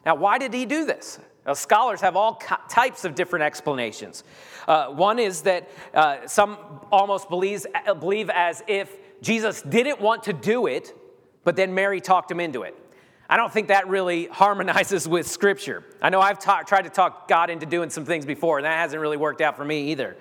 Now, 0.06 0.16
why 0.16 0.38
did 0.38 0.54
he 0.54 0.66
do 0.66 0.86
this? 0.86 1.20
Now, 1.46 1.54
scholars 1.54 2.02
have 2.02 2.16
all 2.16 2.36
types 2.70 3.04
of 3.06 3.16
different 3.16 3.44
explanations. 3.44 4.24
Uh, 4.68 4.88
one 4.88 5.20
is 5.20 5.42
that 5.42 5.70
uh, 5.94 6.28
some 6.28 6.58
almost 6.92 7.30
believes, 7.30 7.66
uh, 7.88 7.94
believe 7.94 8.30
as 8.30 8.64
if 8.68 8.96
Jesus 9.22 9.62
didn't 9.62 10.00
want 10.00 10.24
to 10.24 10.34
do 10.34 10.68
it, 10.68 10.96
but 11.44 11.56
then 11.56 11.74
Mary 11.74 12.02
talked 12.02 12.32
him 12.32 12.40
into 12.40 12.64
it. 12.64 12.76
I 13.30 13.38
don't 13.38 13.52
think 13.52 13.70
that 13.70 13.88
really 13.88 14.26
harmonizes 14.32 15.08
with 15.08 15.28
Scripture. 15.28 15.84
I 16.02 16.10
know 16.10 16.20
I've 16.20 16.40
ta- 16.40 16.64
tried 16.64 16.84
to 16.84 16.90
talk 16.90 17.28
God 17.28 17.50
into 17.50 17.66
doing 17.66 17.90
some 17.90 18.06
things 18.06 18.26
before, 18.26 18.58
and 18.58 18.66
that 18.66 18.78
hasn't 18.78 19.02
really 19.02 19.18
worked 19.18 19.42
out 19.42 19.56
for 19.56 19.66
me 19.66 19.92
either. 19.92 20.18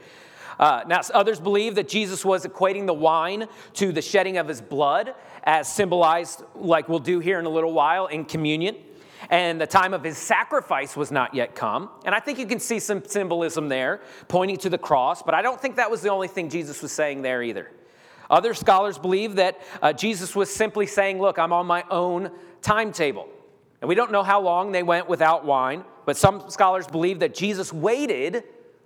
Uh, 0.59 0.85
now, 0.87 1.01
others 1.15 1.41
believe 1.41 1.75
that 1.77 1.89
Jesus 1.89 2.25
was 2.25 2.45
equating 2.45 2.87
the 2.87 2.95
wine 2.95 3.47
to 3.75 3.93
the 3.93 4.03
shedding 4.03 4.37
of 4.37 4.47
his 4.47 4.61
blood, 4.61 5.15
as 5.43 5.73
symbolized, 5.73 6.43
like 6.55 6.89
we'll 6.89 6.99
do 6.99 7.19
here 7.19 7.39
in 7.39 7.47
a 7.47 7.51
little 7.51 7.73
while, 7.73 8.07
in 8.07 8.27
communion. 8.27 8.77
And 9.31 9.61
the 9.61 9.67
time 9.67 9.95
of 9.95 10.05
his 10.05 10.19
sacrifice 10.19 10.97
was 10.97 11.11
not 11.11 11.35
yet 11.35 11.55
come. 11.55 11.91
And 12.05 12.15
I 12.15 12.21
think 12.21 12.39
you 12.39 12.47
can 12.47 12.61
see 12.61 12.79
some 12.79 13.03
symbolism 13.05 13.69
there, 13.69 14.01
pointing 14.29 14.59
to 14.59 14.71
the 14.71 14.79
cross, 14.79 15.23
but 15.23 15.35
I 15.35 15.43
don't 15.43 15.61
think 15.61 15.77
that 15.77 15.91
was 15.91 16.03
the 16.03 16.11
only 16.11 16.29
thing 16.29 16.49
Jesus 16.49 16.81
was 16.83 16.93
saying 16.93 17.23
there 17.23 17.43
either. 17.43 17.71
Other 18.31 18.55
scholars 18.55 18.97
believe 18.97 19.35
that 19.37 19.61
uh, 19.83 19.93
Jesus 19.93 20.35
was 20.35 20.49
simply 20.49 20.87
saying, 20.87 21.21
Look, 21.21 21.39
I'm 21.39 21.53
on 21.53 21.67
my 21.67 21.85
own 21.91 22.31
timetable. 22.63 23.29
And 23.81 23.89
we 23.89 23.95
don't 23.95 24.13
know 24.13 24.23
how 24.23 24.41
long 24.41 24.73
they 24.73 24.83
went 24.83 25.09
without 25.09 25.45
wine, 25.45 25.85
but 26.07 26.17
some 26.17 26.49
scholars 26.49 26.87
believe 26.87 27.19
that 27.21 27.35
Jesus 27.35 27.73
waited 27.73 28.45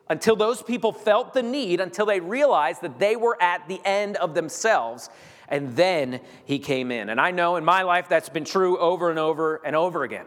until 0.09 0.37
those 0.37 0.63
people 0.63 0.93
felt 0.93 1.35
the 1.35 1.43
need, 1.43 1.81
until 1.81 2.07
they 2.07 2.21
realized 2.21 2.83
that 2.83 2.99
they 2.99 3.17
were 3.17 3.41
at 3.41 3.67
the 3.69 3.81
end 3.85 4.17
of 4.17 4.35
themselves, 4.35 5.11
and 5.49 5.75
then 5.77 6.21
he 6.45 6.59
came 6.59 6.91
in. 6.91 7.09
And 7.09 7.21
I 7.21 7.31
know 7.31 7.57
in 7.57 7.65
my 7.65 7.83
life 7.83 8.09
that's 8.09 8.29
been 8.29 8.45
true 8.45 8.79
over 8.79 9.11
and 9.11 9.19
over 9.19 9.61
and 9.65 9.75
over 9.75 10.05
again. 10.05 10.27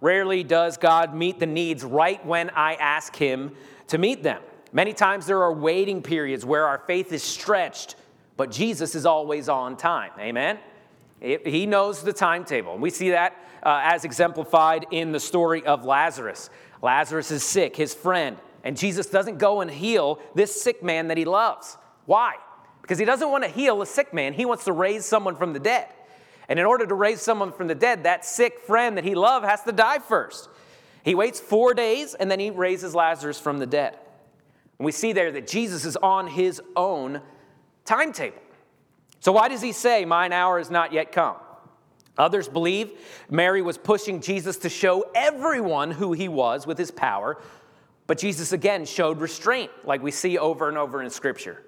Rarely 0.00 0.44
does 0.44 0.76
God 0.76 1.14
meet 1.14 1.40
the 1.40 1.46
needs 1.46 1.82
right 1.82 2.24
when 2.24 2.50
I 2.50 2.74
ask 2.74 3.16
him 3.16 3.52
to 3.88 3.98
meet 3.98 4.22
them. 4.22 4.42
Many 4.72 4.92
times 4.92 5.26
there 5.26 5.42
are 5.42 5.52
waiting 5.52 6.02
periods 6.02 6.44
where 6.44 6.66
our 6.66 6.78
faith 6.78 7.12
is 7.12 7.22
stretched, 7.22 7.96
but 8.36 8.50
Jesus 8.50 8.94
is 8.94 9.06
always 9.06 9.48
on 9.48 9.76
time. 9.76 10.10
Amen? 10.18 10.58
He 11.20 11.66
knows 11.66 12.02
the 12.02 12.12
timetable. 12.12 12.74
And 12.74 12.82
we 12.82 12.90
see 12.90 13.10
that 13.10 13.32
uh, 13.62 13.80
as 13.82 14.04
exemplified 14.04 14.86
in 14.90 15.12
the 15.12 15.20
story 15.20 15.64
of 15.64 15.84
Lazarus. 15.84 16.50
Lazarus 16.82 17.30
is 17.30 17.42
sick, 17.42 17.76
his 17.76 17.94
friend, 17.94 18.36
and 18.62 18.76
Jesus 18.76 19.06
doesn't 19.06 19.38
go 19.38 19.60
and 19.60 19.70
heal 19.70 20.18
this 20.34 20.60
sick 20.60 20.82
man 20.82 21.08
that 21.08 21.16
he 21.16 21.24
loves. 21.24 21.78
Why? 22.06 22.34
Because 22.82 22.98
he 22.98 23.06
doesn't 23.06 23.30
want 23.30 23.44
to 23.44 23.48
heal 23.48 23.80
a 23.80 23.86
sick 23.86 24.12
man, 24.12 24.34
he 24.34 24.44
wants 24.44 24.64
to 24.64 24.72
raise 24.72 25.06
someone 25.06 25.36
from 25.36 25.54
the 25.54 25.60
dead. 25.60 25.88
And 26.46 26.58
in 26.58 26.66
order 26.66 26.86
to 26.86 26.94
raise 26.94 27.22
someone 27.22 27.52
from 27.52 27.68
the 27.68 27.74
dead, 27.74 28.02
that 28.02 28.26
sick 28.26 28.60
friend 28.60 28.98
that 28.98 29.04
he 29.04 29.14
loved 29.14 29.46
has 29.46 29.62
to 29.62 29.72
die 29.72 29.98
first. 29.98 30.50
He 31.02 31.14
waits 31.14 31.40
four 31.40 31.72
days 31.72 32.14
and 32.14 32.30
then 32.30 32.38
he 32.38 32.50
raises 32.50 32.94
Lazarus 32.94 33.40
from 33.40 33.58
the 33.58 33.66
dead. 33.66 33.98
And 34.78 34.84
we 34.84 34.92
see 34.92 35.12
there 35.14 35.32
that 35.32 35.46
Jesus 35.46 35.86
is 35.86 35.96
on 35.96 36.26
his 36.26 36.60
own 36.76 37.22
timetable. 37.84 38.40
So, 39.20 39.32
why 39.32 39.48
does 39.48 39.62
he 39.62 39.72
say, 39.72 40.04
Mine 40.04 40.32
hour 40.32 40.58
is 40.58 40.70
not 40.70 40.92
yet 40.92 41.12
come? 41.12 41.36
Others 42.16 42.48
believe 42.48 42.92
Mary 43.28 43.62
was 43.62 43.76
pushing 43.76 44.20
Jesus 44.20 44.56
to 44.58 44.68
show 44.68 45.04
everyone 45.14 45.90
who 45.90 46.12
he 46.12 46.28
was 46.28 46.66
with 46.66 46.78
his 46.78 46.90
power, 46.90 47.40
but 48.06 48.18
Jesus 48.18 48.52
again 48.52 48.84
showed 48.84 49.20
restraint, 49.20 49.70
like 49.84 50.02
we 50.02 50.10
see 50.10 50.38
over 50.38 50.68
and 50.68 50.78
over 50.78 51.02
in 51.02 51.10
Scripture. 51.10 51.62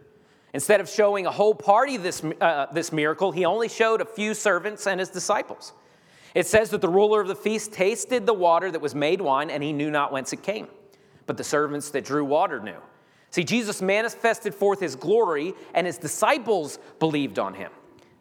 Instead 0.54 0.80
of 0.80 0.88
showing 0.88 1.26
a 1.26 1.30
whole 1.30 1.54
party 1.54 1.96
this, 1.96 2.22
uh, 2.40 2.66
this 2.72 2.92
miracle, 2.92 3.32
he 3.32 3.44
only 3.44 3.68
showed 3.68 4.00
a 4.00 4.04
few 4.04 4.34
servants 4.34 4.86
and 4.86 5.00
his 5.00 5.08
disciples. 5.08 5.72
It 6.34 6.46
says 6.46 6.70
that 6.70 6.80
the 6.80 6.88
ruler 6.88 7.20
of 7.20 7.28
the 7.28 7.34
feast 7.34 7.72
tasted 7.72 8.26
the 8.26 8.34
water 8.34 8.70
that 8.70 8.80
was 8.80 8.94
made 8.94 9.20
wine, 9.20 9.50
and 9.50 9.62
he 9.62 9.72
knew 9.72 9.90
not 9.90 10.12
whence 10.12 10.32
it 10.32 10.42
came. 10.42 10.68
But 11.26 11.38
the 11.38 11.44
servants 11.44 11.90
that 11.90 12.04
drew 12.04 12.24
water 12.24 12.60
knew. 12.60 12.76
See, 13.36 13.44
Jesus 13.44 13.82
manifested 13.82 14.54
forth 14.54 14.80
his 14.80 14.96
glory, 14.96 15.52
and 15.74 15.86
his 15.86 15.98
disciples 15.98 16.78
believed 16.98 17.38
on 17.38 17.52
him. 17.52 17.70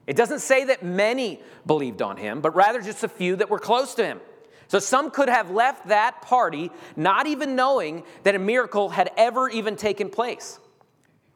It 0.08 0.18
doesn't 0.18 0.40
say 0.40 0.66
that 0.66 0.84
many 0.84 1.40
believed 1.66 2.02
on 2.02 2.18
him, 2.18 2.42
but 2.42 2.54
rather 2.54 2.82
just 2.82 3.02
a 3.02 3.08
few 3.08 3.38
that 3.38 3.50
were 3.50 3.58
close 3.58 3.96
to 3.96 4.06
him. 4.06 4.20
So 4.68 4.78
some 4.78 5.10
could 5.10 5.30
have 5.30 5.52
left 5.52 5.88
that 5.88 6.22
party 6.22 6.70
not 6.98 7.28
even 7.28 7.56
knowing 7.56 8.04
that 8.24 8.36
a 8.36 8.40
miracle 8.40 8.90
had 8.90 9.10
ever 9.16 9.48
even 9.48 9.78
taken 9.78 10.10
place. 10.10 10.60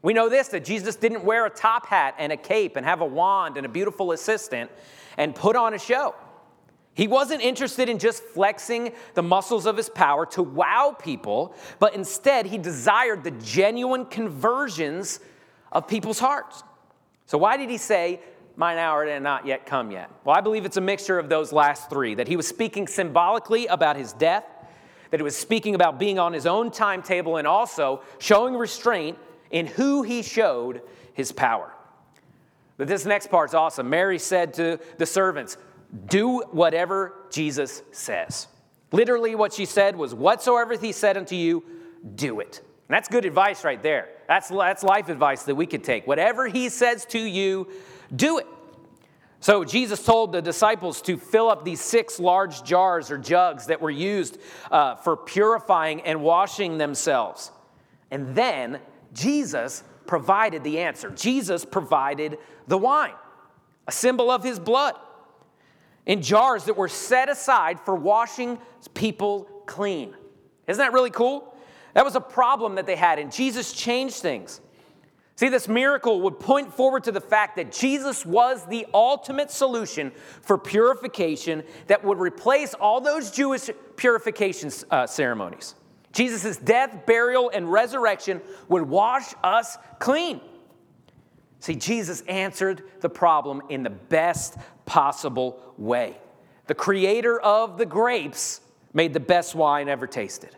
We 0.02 0.12
know 0.12 0.28
this 0.28 0.50
that 0.50 0.66
Jesus 0.66 0.98
didn't 0.98 1.24
wear 1.24 1.46
a 1.46 1.50
top 1.50 1.86
hat 1.86 2.16
and 2.18 2.34
a 2.34 2.38
cape 2.38 2.76
and 2.76 2.86
have 2.86 3.00
a 3.00 3.06
wand 3.06 3.56
and 3.56 3.66
a 3.66 3.70
beautiful 3.70 4.12
assistant 4.12 4.70
and 5.18 5.34
put 5.34 5.56
on 5.56 5.74
a 5.74 5.80
show. 5.80 6.16
He 7.00 7.08
wasn't 7.08 7.42
interested 7.42 7.88
in 7.88 7.98
just 7.98 8.22
flexing 8.22 8.92
the 9.14 9.24
muscles 9.24 9.66
of 9.66 9.78
his 9.78 9.88
power 9.88 10.26
to 10.32 10.44
wow 10.44 10.94
people, 11.00 11.56
but 11.80 11.96
instead 11.96 12.46
he 12.46 12.58
desired 12.58 13.24
the 13.24 13.32
genuine 13.32 14.04
conversions 14.04 15.22
of 15.72 15.88
people's 15.88 16.20
hearts. 16.20 16.62
So, 17.26 17.38
why 17.38 17.56
did 17.56 17.70
he 17.70 17.78
say, 17.78 18.20
Mine 18.58 18.78
hour 18.78 19.08
had 19.08 19.24
not 19.24 19.46
yet 19.46 19.66
come 19.66 19.92
yet? 19.92 20.12
Well, 20.26 20.36
I 20.36 20.42
believe 20.42 20.66
it's 20.66 20.76
a 20.76 20.82
mixture 20.82 21.18
of 21.18 21.30
those 21.30 21.54
last 21.54 21.90
three 21.90 22.16
that 22.16 22.28
he 22.28 22.36
was 22.36 22.46
speaking 22.46 22.86
symbolically 22.86 23.68
about 23.68 23.96
his 23.96 24.12
death, 24.12 24.44
that 25.12 25.22
he 25.22 25.24
was 25.24 25.38
speaking 25.38 25.76
about 25.76 26.00
being 26.00 26.20
on 26.20 26.34
his 26.34 26.46
own 26.46 26.70
timetable, 26.70 27.38
and 27.38 27.48
also 27.48 28.02
showing 28.18 28.58
restraint 28.58 29.18
in 29.52 29.68
who 29.68 30.04
he 30.04 30.22
showed 30.22 30.82
his 31.14 31.32
power. 31.32 31.72
But 32.76 32.90
this 32.90 33.06
next 33.06 33.28
part's 33.28 33.54
awesome. 33.54 33.90
Mary 33.90 34.20
said 34.20 34.54
to 34.56 34.82
the 34.98 35.06
servants, 35.06 35.56
Do 36.08 36.42
whatever 36.52 37.14
Jesus 37.32 37.82
says. 37.92 38.48
Literally, 38.92 39.36
what 39.36 39.54
she 39.54 39.66
said 39.66 39.96
was, 39.96 40.14
Whatsoever 40.14 40.76
he 40.78 40.92
said 40.92 41.18
unto 41.18 41.36
you, 41.36 41.64
do 42.16 42.40
it. 42.40 42.60
And 42.60 42.96
that's 42.96 43.08
good 43.08 43.26
advice 43.26 43.64
right 43.64 43.82
there. 43.82 44.10
That's, 44.28 44.50
that's 44.50 44.84
life 44.84 45.10
advice 45.10 45.44
that 45.44 45.56
we 45.56 45.66
could 45.68 45.84
take. 45.84 46.08
Whatever 46.08 46.48
he 46.48 46.70
says 46.70 47.06
to 47.08 47.20
you, 47.20 47.68
do 48.16 48.40
it. 48.40 48.48
So 49.42 49.64
Jesus 49.64 50.04
told 50.04 50.34
the 50.34 50.42
disciples 50.42 51.02
to 51.04 51.18
fill 51.18 51.50
up 51.50 51.64
these 51.64 51.80
six 51.80 52.20
large 52.20 52.64
jars 52.64 53.10
or 53.10 53.18
jugs 53.18 53.68
that 53.68 53.80
were 53.80 53.92
used 53.92 54.38
uh, 54.70 54.96
for 54.96 55.16
purifying 55.16 56.02
and 56.02 56.22
washing 56.22 56.78
themselves. 56.78 57.52
And 58.12 58.36
then 58.36 58.80
Jesus 59.14 59.84
provided 60.08 60.64
the 60.64 60.80
answer. 60.80 61.10
Jesus 61.12 61.64
provided 61.64 62.38
the 62.68 62.78
wine, 62.78 63.14
a 63.88 63.92
symbol 63.92 64.30
of 64.30 64.44
his 64.44 64.60
blood, 64.60 64.96
in 66.10 66.24
jars 66.24 66.66
that 66.66 66.76
were 66.76 66.88
set 66.88 67.30
aside 67.30 67.80
for 67.80 67.94
washing 67.94 68.58
people 68.96 69.48
clean. 69.68 70.16
Isn't 70.68 70.84
that 70.84 70.92
really 70.92 71.12
cool? 71.12 71.56
That 71.94 72.04
was 72.04 72.16
a 72.16 72.22
problem 72.22 72.76
that 72.76 72.88
they 72.88 72.96
had, 72.96 73.20
and 73.20 73.32
Jesus 73.32 73.72
changed 73.72 74.16
things. 74.16 74.60
See, 75.36 75.50
this 75.50 75.68
miracle 75.68 76.22
would 76.22 76.40
point 76.40 76.74
forward 76.74 77.04
to 77.04 77.12
the 77.12 77.22
fact 77.22 77.58
that 77.58 77.72
Jesus 77.72 78.26
was 78.26 78.66
the 78.66 78.88
ultimate 78.92 79.52
solution 79.52 80.12
for 80.42 80.58
purification 80.58 81.62
that 81.86 82.04
would 82.04 82.18
replace 82.18 82.74
all 82.74 83.00
those 83.00 83.30
Jewish 83.30 83.70
purification 83.96 84.72
uh, 84.90 85.06
ceremonies. 85.06 85.76
Jesus' 86.12 86.58
death, 86.58 87.06
burial, 87.06 87.52
and 87.54 87.72
resurrection 87.72 88.42
would 88.68 88.82
wash 88.82 89.36
us 89.44 89.78
clean. 90.00 90.42
See, 91.60 91.76
Jesus 91.76 92.22
answered 92.22 92.84
the 93.02 93.10
problem 93.10 93.62
in 93.70 93.84
the 93.84 93.90
best 93.90 94.58
possible 94.86 95.62
way. 95.78 96.18
The 96.68 96.76
creator 96.76 97.40
of 97.40 97.78
the 97.78 97.86
grapes 97.86 98.62
made 98.94 99.14
the 99.14 99.20
best 99.20 99.56
wine 99.56 99.90
ever 99.90 100.08
tasted. 100.08 100.56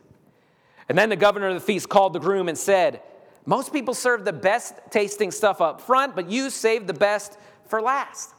And 0.90 0.98
then 0.98 1.10
the 1.10 1.16
governor 1.16 1.48
of 1.48 1.56
the 1.56 1.62
feast 1.62 1.90
called 1.90 2.14
the 2.14 2.20
groom 2.20 2.50
and 2.50 2.58
said, 2.58 3.02
Most 3.46 3.74
people 3.74 3.94
serve 3.94 4.26
the 4.26 4.34
best 4.34 4.76
tasting 4.90 5.32
stuff 5.32 5.62
up 5.62 5.82
front, 5.82 6.16
but 6.16 6.30
you 6.30 6.50
saved 6.50 6.88
the 6.88 6.94
best 6.94 7.38
for 7.66 7.82
last. 7.82 8.30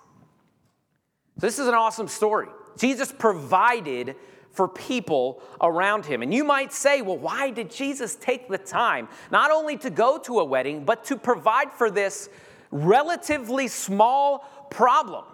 So 1.41 1.47
this 1.47 1.59
is 1.59 1.67
an 1.67 1.75
awesome 1.75 2.09
story. 2.09 2.49
Jesus 2.77 3.11
provided 3.11 4.17
for 4.53 4.69
people 4.69 5.43
around 5.61 6.05
him. 6.05 6.23
And 6.23 6.33
you 6.33 6.45
might 6.45 6.73
say, 6.73 7.01
well, 7.01 7.17
why 7.17 7.51
did 7.51 7.71
Jesus 7.71 8.15
take 8.17 8.49
the 8.49 8.59
time 8.59 9.09
not 9.31 9.51
only 9.51 9.77
to 9.79 9.91
go 9.91 10.19
to 10.19 10.41
a 10.41 10.45
wedding, 10.45 10.85
but 10.85 11.05
to 11.05 11.17
provide 11.17 11.73
for 11.73 11.91
this 11.91 12.29
relatively 12.73 13.69
small 13.69 14.41
problem? 14.71 15.25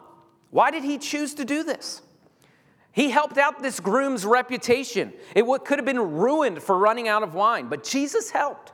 Why 0.50 0.70
did 0.70 0.84
he 0.84 0.98
choose 0.98 1.34
to 1.34 1.44
do 1.44 1.62
this? 1.62 2.02
He 2.92 3.10
helped 3.10 3.38
out 3.38 3.62
this 3.62 3.80
groom's 3.80 4.26
reputation. 4.26 5.12
It 5.34 5.44
could 5.64 5.78
have 5.78 5.84
been 5.86 6.00
ruined 6.00 6.62
for 6.62 6.76
running 6.76 7.06
out 7.06 7.22
of 7.22 7.34
wine, 7.34 7.68
but 7.68 7.84
Jesus 7.84 8.30
helped. 8.30 8.72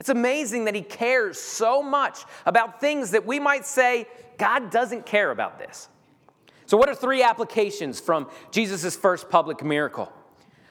It's 0.00 0.08
amazing 0.08 0.64
that 0.64 0.74
he 0.74 0.82
cares 0.82 1.38
so 1.38 1.82
much 1.82 2.24
about 2.46 2.80
things 2.80 3.12
that 3.12 3.24
we 3.26 3.38
might 3.38 3.66
say, 3.66 4.08
God 4.38 4.70
doesn't 4.70 5.06
care 5.06 5.30
about 5.30 5.58
this. 5.58 5.88
So, 6.66 6.76
what 6.76 6.88
are 6.88 6.94
three 6.94 7.22
applications 7.22 8.00
from 8.00 8.28
Jesus' 8.50 8.96
first 8.96 9.28
public 9.30 9.62
miracle? 9.62 10.12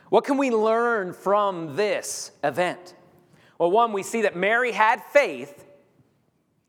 What 0.10 0.26
can 0.26 0.38
we 0.38 0.50
learn 0.50 1.14
from 1.14 1.76
this 1.76 2.32
event? 2.44 2.96
Well, 3.58 3.72
one, 3.72 3.94
we 3.94 4.04
see 4.04 4.24
that 4.24 4.36
Mary 4.36 4.72
had 4.72 5.02
faith 5.14 5.66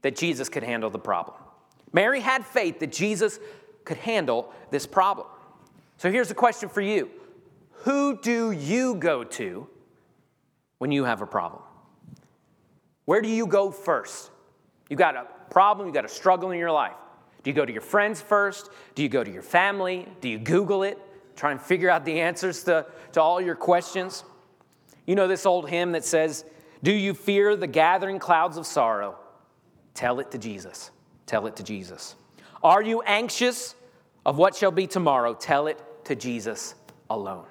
that 0.03 0.17
Jesus 0.17 0.49
could 0.49 0.63
handle 0.63 0.91
the 0.91 0.99
problem. 0.99 1.37
Mary 1.93 2.21
had 2.21 2.45
faith 2.45 2.81
that 2.81 2.93
Jesus 2.93 3.39
could 3.85 3.97
handle 3.97 4.53
this 4.71 4.87
problem. 4.87 5.27
So, 5.99 6.11
here's 6.11 6.31
a 6.31 6.35
question 6.35 6.69
for 6.69 6.81
you 6.81 7.11
Who 7.85 8.19
do 8.21 8.53
you 8.53 8.97
go 8.97 9.25
to 9.25 9.69
when 10.79 10.93
you 10.93 11.05
have 11.05 11.23
a 11.23 11.27
problem? 11.27 11.63
Where 13.05 13.21
do 13.21 13.29
you 13.29 13.47
go 13.47 13.71
first? 13.71 14.31
You 14.89 14.97
got 14.97 15.17
a 15.17 15.27
problem, 15.51 15.89
you 15.89 15.95
got 15.95 16.05
a 16.05 16.09
struggle 16.09 16.51
in 16.51 16.59
your 16.59 16.73
life. 16.73 16.97
Do 17.43 17.51
you 17.51 17.55
go 17.55 17.65
to 17.65 17.73
your 17.73 17.83
friends 17.83 18.21
first? 18.21 18.71
Do 18.95 19.03
you 19.03 19.09
go 19.09 19.25
to 19.25 19.31
your 19.31 19.43
family? 19.43 20.07
Do 20.21 20.29
you 20.29 20.39
Google 20.39 20.83
it? 20.85 20.99
Try 21.35 21.51
and 21.51 21.61
figure 21.61 21.91
out 21.91 22.05
the 22.05 22.21
answers 22.21 22.63
to, 22.65 22.87
to 23.13 23.21
all 23.21 23.41
your 23.41 23.57
questions? 23.57 24.23
You 25.07 25.17
know 25.17 25.27
this 25.27 25.47
old 25.47 25.69
hymn 25.69 25.93
that 25.93 26.05
says, 26.05 26.45
Do 26.83 26.93
you 26.93 27.15
fear 27.15 27.57
the 27.57 27.67
gathering 27.67 28.19
clouds 28.19 28.57
of 28.57 28.67
sorrow? 28.67 29.17
Tell 29.95 30.21
it 30.21 30.31
to 30.31 30.39
Jesus. 30.39 30.91
Tell 31.27 31.47
it 31.47 31.57
to 31.57 31.63
Jesus. 31.63 32.15
Are 32.63 32.83
you 32.83 33.03
anxious 33.03 33.75
of 34.25 34.39
what 34.39 34.55
shall 34.55 34.71
be 34.71 34.87
tomorrow? 34.87 35.35
Tell 35.35 35.67
it 35.67 35.83
to 36.05 36.15
Jesus 36.15 36.75
alone. 37.11 37.47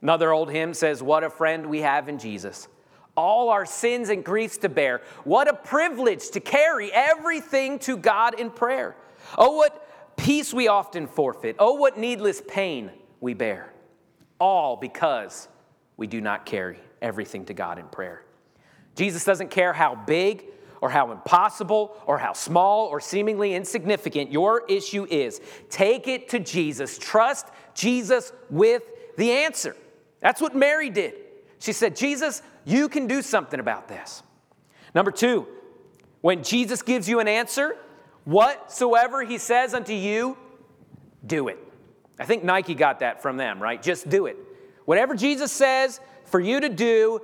Another 0.00 0.32
old 0.32 0.50
hymn 0.50 0.74
says, 0.74 1.02
What 1.02 1.24
a 1.24 1.30
friend 1.30 1.66
we 1.66 1.80
have 1.80 2.08
in 2.08 2.18
Jesus 2.18 2.68
all 3.16 3.50
our 3.50 3.66
sins 3.66 4.08
and 4.08 4.24
griefs 4.24 4.58
to 4.58 4.68
bear. 4.68 5.02
What 5.24 5.48
a 5.48 5.54
privilege 5.54 6.30
to 6.30 6.40
carry 6.40 6.90
everything 6.92 7.78
to 7.80 7.96
God 7.96 8.38
in 8.38 8.50
prayer. 8.50 8.96
Oh, 9.36 9.56
what 9.56 10.16
peace 10.16 10.52
we 10.54 10.68
often 10.68 11.06
forfeit. 11.06 11.56
Oh, 11.58 11.74
what 11.74 11.98
needless 11.98 12.42
pain 12.46 12.90
we 13.20 13.34
bear. 13.34 13.72
All 14.38 14.76
because 14.76 15.48
we 15.96 16.06
do 16.06 16.20
not 16.20 16.46
carry 16.46 16.78
everything 17.00 17.44
to 17.46 17.54
God 17.54 17.78
in 17.78 17.86
prayer. 17.86 18.22
Jesus 18.94 19.24
doesn't 19.24 19.50
care 19.50 19.72
how 19.72 19.94
big 19.94 20.44
or 20.82 20.90
how 20.90 21.10
impossible 21.10 21.96
or 22.04 22.18
how 22.18 22.34
small 22.34 22.88
or 22.88 23.00
seemingly 23.00 23.54
insignificant 23.54 24.30
your 24.30 24.66
issue 24.66 25.06
is. 25.08 25.40
Take 25.70 26.06
it 26.06 26.28
to 26.28 26.38
Jesus. 26.38 26.98
Trust 26.98 27.46
Jesus 27.74 28.34
with 28.50 28.82
the 29.16 29.30
answer. 29.30 29.74
That's 30.20 30.42
what 30.42 30.54
Mary 30.54 30.90
did. 30.90 31.14
She 31.58 31.72
said, 31.72 31.96
Jesus, 31.96 32.42
you 32.66 32.90
can 32.90 33.06
do 33.06 33.22
something 33.22 33.58
about 33.58 33.88
this. 33.88 34.22
Number 34.94 35.10
two, 35.10 35.46
when 36.20 36.42
Jesus 36.42 36.82
gives 36.82 37.08
you 37.08 37.20
an 37.20 37.28
answer, 37.28 37.78
Whatsoever 38.24 39.22
he 39.22 39.38
says 39.38 39.74
unto 39.74 39.92
you, 39.92 40.36
do 41.26 41.48
it. 41.48 41.58
I 42.18 42.24
think 42.24 42.44
Nike 42.44 42.74
got 42.74 43.00
that 43.00 43.20
from 43.20 43.36
them, 43.36 43.60
right? 43.60 43.82
Just 43.82 44.08
do 44.08 44.26
it. 44.26 44.36
Whatever 44.84 45.14
Jesus 45.14 45.50
says 45.50 46.00
for 46.26 46.38
you 46.38 46.60
to 46.60 46.68
do, 46.68 47.20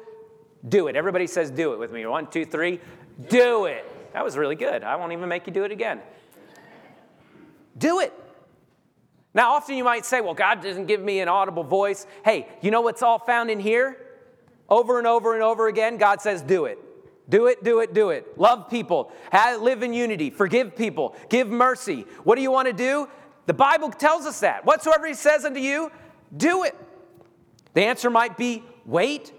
do 0.68 0.88
it. 0.88 0.96
Everybody 0.96 1.28
says 1.28 1.50
do 1.50 1.72
it 1.72 1.78
with 1.78 1.92
me. 1.92 2.04
One, 2.06 2.26
two, 2.28 2.44
three. 2.44 2.80
Do 3.26 3.64
it. 3.64 3.84
That 4.12 4.25
was 4.25 4.37
really 4.37 4.54
good. 4.54 4.82
I 4.84 4.96
won't 4.96 5.12
even 5.12 5.28
make 5.28 5.46
you 5.46 5.52
do 5.52 5.64
it 5.64 5.72
again. 5.72 6.00
Do 7.76 8.00
it. 8.00 8.12
Now, 9.34 9.52
often 9.52 9.76
you 9.76 9.84
might 9.84 10.04
say, 10.04 10.20
well, 10.20 10.34
God 10.34 10.62
doesn't 10.62 10.87
give 10.87 11.00
me 11.00 11.20
an 11.20 11.28
audible 11.28 11.64
voice. 11.64 12.06
Hey, 12.25 12.48
you 12.60 12.70
know 12.70 12.80
what's 12.80 13.02
all 13.02 13.18
found 13.18 13.50
in 13.50 13.60
here? 13.60 13.96
Over 14.68 14.98
and 14.98 15.06
over 15.06 15.34
and 15.34 15.42
over 15.42 15.68
again, 15.68 15.96
God 15.96 16.20
says, 16.20 16.42
do 16.42 16.64
it. 16.64 16.78
Do 17.28 17.46
it, 17.46 17.62
do 17.62 17.80
it, 17.80 17.92
do 17.92 18.10
it. 18.10 18.38
Love 18.38 18.70
people. 18.70 19.12
Have, 19.30 19.60
live 19.60 19.82
in 19.82 19.92
unity. 19.92 20.30
Forgive 20.30 20.75
people. 20.75 21.14
Give 21.28 21.48
mercy. 21.48 22.06
What 22.25 22.37
do 22.37 22.42
you 22.42 22.50
want 22.50 22.68
to 22.68 22.72
do? 22.72 23.08
The 23.46 23.54
Bible 23.54 23.90
tells 23.90 24.25
us 24.26 24.40
that. 24.40 24.64
Whatsoever 24.64 25.06
He 25.06 25.14
says 25.14 25.44
unto 25.44 25.60
you, 25.60 25.92
do 26.34 26.64
it. 26.64 26.76
The 27.75 27.82
answer 27.82 28.08
might 28.08 28.37
be 28.37 28.64
wait. 28.87 29.32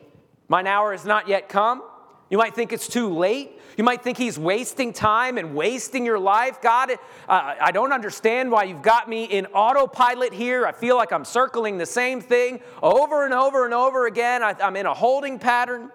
Mine 0.48 0.68
hour 0.68 0.92
has 0.92 1.06
not 1.06 1.28
yet 1.28 1.50
come. 1.50 1.84
You 2.30 2.38
might 2.38 2.54
think 2.54 2.72
it's 2.72 2.88
too 2.88 3.10
late. 3.10 3.60
You 3.76 3.84
might 3.84 4.04
think 4.04 4.18
he's 4.18 4.38
wasting 4.38 4.94
time 4.94 5.38
and 5.38 5.56
wasting 5.56 6.06
your 6.06 6.20
life. 6.20 6.62
God, 6.62 6.92
uh, 6.92 6.96
I 7.28 7.72
don't 7.72 7.94
understand 7.94 8.52
why 8.52 8.66
you've 8.66 8.82
got 8.82 9.10
me 9.10 9.24
in 9.24 9.46
autopilot 9.48 10.34
here. 10.34 10.66
I 10.66 10.72
feel 10.72 10.96
like 10.96 11.12
I'm 11.12 11.26
circling 11.26 11.78
the 11.78 11.86
same 11.86 12.22
thing 12.22 12.60
over 12.84 13.26
and 13.26 13.34
over 13.34 13.66
and 13.66 13.74
over 13.74 14.06
again. 14.06 14.44
I, 14.44 14.56
I'm 14.62 14.76
in 14.76 14.86
a 14.86 14.94
holding 14.94 15.40
pattern. 15.40 15.90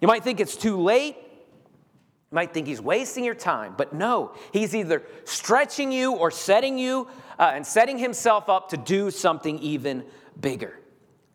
You 0.00 0.08
might 0.08 0.24
think 0.24 0.40
it's 0.40 0.56
too 0.56 0.80
late. 0.80 1.16
You 1.16 2.34
might 2.34 2.52
think 2.52 2.66
he's 2.66 2.80
wasting 2.80 3.24
your 3.24 3.34
time, 3.34 3.74
but 3.76 3.92
no, 3.92 4.32
he's 4.52 4.74
either 4.74 5.02
stretching 5.24 5.90
you 5.90 6.12
or 6.12 6.30
setting 6.30 6.78
you 6.78 7.08
uh, 7.38 7.52
and 7.54 7.66
setting 7.66 7.98
himself 7.98 8.48
up 8.48 8.68
to 8.70 8.76
do 8.76 9.10
something 9.10 9.58
even 9.60 10.04
bigger. 10.40 10.78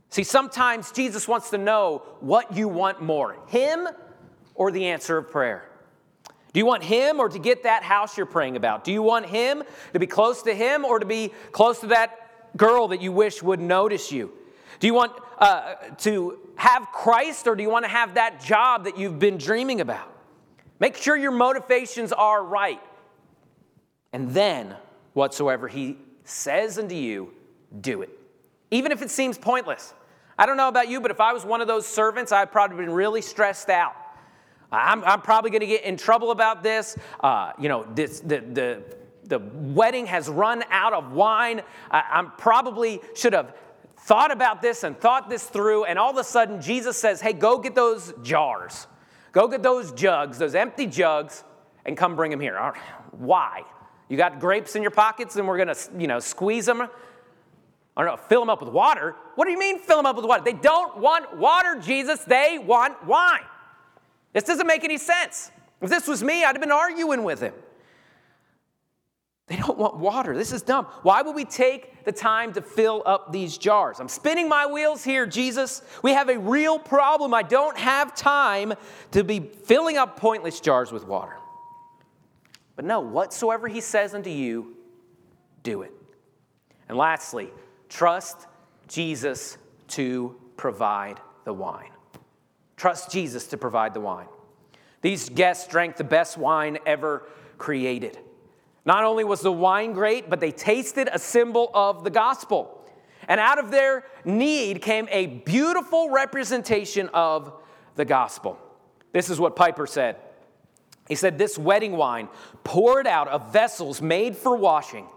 See, 0.10 0.24
sometimes 0.24 0.92
Jesus 0.92 1.28
wants 1.28 1.50
to 1.50 1.58
know 1.58 2.04
what 2.22 2.56
you 2.56 2.68
want 2.68 3.02
more 3.02 3.38
him 3.48 3.88
or 4.56 4.72
the 4.72 4.86
answer 4.88 5.18
of 5.18 5.30
prayer. 5.30 5.70
Do 6.54 6.60
you 6.60 6.66
want 6.66 6.84
him 6.84 7.20
or 7.20 7.28
to 7.28 7.38
get 7.38 7.64
that 7.64 7.84
house 7.84 8.16
you're 8.16 8.26
praying 8.26 8.56
about? 8.56 8.86
Do 8.86 8.94
you 8.94 9.02
want 9.02 9.26
him 9.26 9.64
to 9.92 10.00
be 10.00 10.08
close 10.08 10.42
to 10.44 10.56
him 10.56 10.86
or 10.86 11.00
to 11.00 11.06
be 11.06 11.34
close 11.52 11.82
to 11.82 11.88
that 11.88 12.58
girl 12.58 12.88
that 12.88 13.02
you 13.02 13.12
wish 13.12 13.44
would 13.44 13.60
notice 13.60 14.12
you? 14.12 14.32
Do 14.80 14.88
you 14.88 14.94
want 14.94 15.12
uh, 15.38 15.76
to 16.00 16.40
have 16.56 16.88
Christ 16.94 17.48
or 17.48 17.56
do 17.56 17.64
you 17.64 17.70
want 17.70 17.84
to 17.84 17.92
have 17.92 18.14
that 18.14 18.42
job 18.42 18.86
that 18.86 18.98
you've 18.98 19.20
been 19.20 19.38
dreaming 19.38 19.82
about? 19.82 20.10
Make 20.80 20.96
sure 20.96 21.18
your 21.18 21.32
motivations 21.32 22.14
are 22.14 22.44
right. 22.44 22.82
And 24.14 24.32
then, 24.32 24.76
whatsoever 25.12 25.68
he 25.68 25.98
says 26.24 26.80
unto 26.80 26.96
you, 26.96 27.34
do 27.82 28.02
it. 28.02 28.10
Even 28.72 28.94
if 28.94 29.02
it 29.02 29.10
seems 29.10 29.38
pointless. 29.38 29.94
I 30.38 30.46
don't 30.46 30.58
know 30.58 30.68
about 30.70 30.90
you, 30.90 31.02
but 31.02 31.12
if 31.12 31.20
I 31.20 31.34
was 31.34 31.46
one 31.46 31.62
of 31.62 31.68
those 31.68 31.86
servants, 31.86 32.32
I'd 32.32 32.52
probably 32.52 32.78
been 32.78 32.94
really 32.94 33.22
stressed 33.22 33.70
out. 33.70 33.94
I'm, 34.72 35.04
I'm 35.04 35.22
probably 35.22 35.52
going 35.52 35.62
to 35.62 35.68
get 35.68 35.84
in 35.84 35.98
trouble 35.98 36.32
about 36.32 36.64
this. 36.64 36.98
Uh, 37.20 37.54
you 37.60 37.70
know, 37.70 37.88
this, 37.96 38.20
the, 38.20 38.40
the, 38.40 38.84
the 39.24 39.40
wedding 39.40 40.06
has 40.08 40.30
run 40.30 40.64
out 40.70 40.94
of 40.94 41.12
wine. 41.12 41.62
I, 41.92 42.04
I'm 42.12 42.32
probably 42.38 43.02
should 43.16 43.34
have 43.34 43.56
thought 44.00 44.32
about 44.32 44.62
this 44.62 44.84
and 44.84 45.00
thought 45.00 45.30
this 45.30 45.44
through. 45.46 45.86
And 45.86 45.98
all 45.98 46.12
of 46.12 46.18
a 46.18 46.24
sudden, 46.24 46.62
Jesus 46.62 46.98
says, 46.98 47.22
Hey, 47.22 47.34
go 47.34 47.60
get 47.60 47.76
those 47.76 48.14
jars. 48.24 48.88
Go 49.32 49.48
get 49.48 49.64
those 49.64 49.92
jugs, 49.92 50.38
those 50.38 50.56
empty 50.56 50.88
jugs, 50.88 51.44
and 51.86 51.98
come 51.98 52.16
bring 52.16 52.32
them 52.32 52.40
here. 52.40 52.74
Why? 53.12 53.64
You 54.08 54.18
got 54.18 54.40
grapes 54.40 54.76
in 54.76 54.82
your 54.82 54.92
pockets 54.92 55.36
and 55.36 55.48
we're 55.48 55.58
going 55.58 55.76
to, 55.76 55.78
you 55.98 56.08
know, 56.08 56.20
squeeze 56.20 56.66
them? 56.66 56.82
I 56.82 58.04
don't 58.04 58.06
know, 58.06 58.18
fill 58.18 58.42
them 58.42 58.50
up 58.50 58.62
with 58.62 58.70
water. 58.70 59.16
What 59.36 59.46
do 59.46 59.52
you 59.52 59.60
mean 59.60 59.80
fill 59.80 59.98
them 59.98 60.06
up 60.06 60.16
with 60.16 60.26
water? 60.26 60.44
They 60.44 60.54
don't 60.54 60.98
want 60.98 61.38
water, 61.38 61.80
Jesus. 61.82 62.20
They 62.24 62.58
want 62.60 63.06
wine. 63.06 63.44
This 64.36 64.44
doesn't 64.44 64.68
make 64.68 64.84
any 64.84 64.98
sense. 64.98 65.50
If 65.82 65.90
this 65.90 66.08
was 66.08 66.22
me, 66.22 66.44
I'd 66.44 66.56
have 66.56 66.62
been 66.62 66.70
arguing 66.70 67.24
with 67.24 67.40
him. 67.40 67.54
They 69.48 69.56
don't 69.56 69.78
want 69.78 69.96
water. 69.96 70.36
This 70.36 70.52
is 70.52 70.62
dumb. 70.62 70.86
Why 71.04 71.22
would 71.22 71.36
we 71.36 71.46
take 71.46 72.04
the 72.04 72.12
time 72.12 72.52
to 72.54 72.62
fill 72.62 73.02
up 73.06 73.32
these 73.32 73.58
jars? 73.58 74.02
I'm 74.02 74.10
spinning 74.10 74.50
my 74.50 74.66
wheels 74.66 75.06
here, 75.06 75.26
Jesus. 75.26 75.84
We 76.04 76.12
have 76.12 76.28
a 76.28 76.38
real 76.38 76.78
problem. 76.78 77.34
I 77.34 77.44
don't 77.44 77.78
have 77.78 78.14
time 78.14 78.74
to 79.12 79.24
be 79.24 79.40
filling 79.40 79.96
up 79.96 80.20
pointless 80.20 80.60
jars 80.60 80.92
with 80.92 81.08
water. 81.08 81.38
But 82.76 82.84
no, 82.84 83.00
whatsoever 83.00 83.70
he 83.70 83.80
says 83.80 84.14
unto 84.14 84.30
you, 84.30 84.76
do 85.64 85.84
it. 85.84 85.94
And 86.90 86.98
lastly, 86.98 87.52
trust 87.88 88.48
Jesus 88.90 89.58
to 89.90 90.36
provide 90.58 91.22
the 91.46 91.54
wine. 91.54 91.92
Trust 92.78 93.12
Jesus 93.12 93.48
to 93.48 93.58
provide 93.58 93.94
the 93.94 94.02
wine. 94.02 94.28
These 95.02 95.30
guests 95.30 95.68
drank 95.68 95.98
the 95.98 96.04
best 96.04 96.38
wine 96.38 96.78
ever 96.86 97.28
created. 97.58 98.18
Not 98.86 99.04
only 99.04 99.24
was 99.24 99.42
the 99.42 99.52
wine 99.52 99.94
great, 99.94 100.30
but 100.30 100.40
they 100.40 100.52
tasted 100.52 101.10
a 101.12 101.20
symbol 101.20 101.72
of 101.74 102.04
the 102.04 102.10
gospel. 102.10 102.84
And 103.28 103.40
out 103.40 103.58
of 103.58 103.72
their 103.72 104.04
need 104.24 104.82
came 104.82 105.08
a 105.10 105.26
beautiful 105.28 106.10
representation 106.10 107.10
of 107.14 107.54
the 107.96 108.06
gospel. 108.06 108.60
This 109.12 109.30
is 109.30 109.40
what 109.40 109.56
Piper 109.56 109.88
said. 109.88 110.18
He 111.08 111.16
said, 111.16 111.38
This 111.38 111.58
wedding 111.58 111.94
wine, 111.94 112.30
poured 112.64 113.08
out 113.08 113.28
of 113.28 113.52
vessels 113.54 114.02
made 114.02 114.36
for 114.36 114.56
washing, 114.56 115.08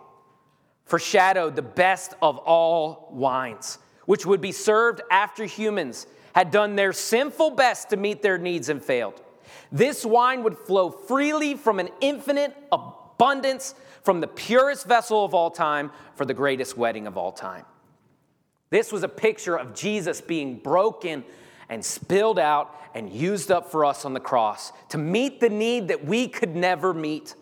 foreshadowed 0.85 1.57
the 1.57 1.63
best 1.63 2.15
of 2.23 2.39
all 2.39 3.09
wines, 3.11 3.79
which 4.07 4.25
would 4.25 4.41
be 4.41 4.53
served 4.53 5.03
after 5.11 5.45
humans 5.45 6.07
had 6.39 6.53
done 6.53 6.77
their 6.77 6.93
sinful 6.93 7.51
best 7.51 7.91
to 7.91 7.97
meet 7.97 8.23
their 8.23 8.39
needs 8.39 8.69
and 8.69 8.81
failed. 8.81 9.21
This 9.73 10.07
wine 10.07 10.45
would 10.45 10.57
flow 10.57 10.89
freely 10.89 11.57
from 11.57 11.81
an 11.81 11.89
infinite 12.01 12.57
abundance 12.71 13.75
from 14.05 14.21
the 14.21 14.29
purest 14.29 14.87
vessel 14.87 15.25
of 15.25 15.35
all 15.35 15.51
time 15.51 15.91
for 16.15 16.25
the 16.25 16.35
greatest 16.35 16.77
wedding 16.77 17.09
of 17.09 17.17
all 17.17 17.33
time. 17.33 17.65
This 18.71 18.93
was 18.93 19.03
a 19.03 19.09
picture 19.09 19.57
of 19.57 19.75
Jesus 19.75 20.21
being 20.21 20.59
broken 20.61 21.25
and 21.69 21.85
spilled 21.85 22.39
out 22.39 22.73
and 22.95 23.13
used 23.13 23.51
up 23.51 23.73
for 23.73 23.85
us 23.85 24.05
on 24.05 24.13
the 24.13 24.21
cross 24.21 24.73
to 24.91 24.97
meet 24.97 25.41
the 25.41 25.51
need 25.51 25.89
that 25.89 26.05
we 26.05 26.29
could 26.29 26.55
never 26.55 26.95
meet. 26.95 27.35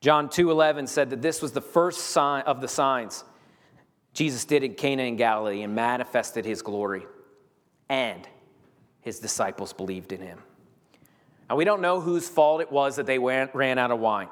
John 0.00 0.30
2:11 0.30 0.86
said 0.86 1.10
that 1.10 1.20
this 1.20 1.42
was 1.42 1.52
the 1.52 1.60
first 1.60 2.00
sign 2.00 2.44
of 2.44 2.62
the 2.62 2.68
signs 2.68 3.24
Jesus 4.14 4.46
did 4.46 4.64
in 4.64 4.72
Cana 4.72 5.02
in 5.02 5.16
Galilee 5.16 5.60
and 5.60 5.74
manifested 5.74 6.46
his 6.46 6.62
glory 6.62 7.06
and 7.88 8.26
his 9.00 9.18
disciples 9.18 9.72
believed 9.72 10.12
in 10.12 10.20
him. 10.20 10.38
Now, 11.48 11.56
we 11.56 11.64
don't 11.64 11.82
know 11.82 12.00
whose 12.00 12.28
fault 12.28 12.60
it 12.60 12.72
was 12.72 12.96
that 12.96 13.06
they 13.06 13.18
ran 13.18 13.78
out 13.78 13.90
of 13.90 14.00
wine, 14.00 14.28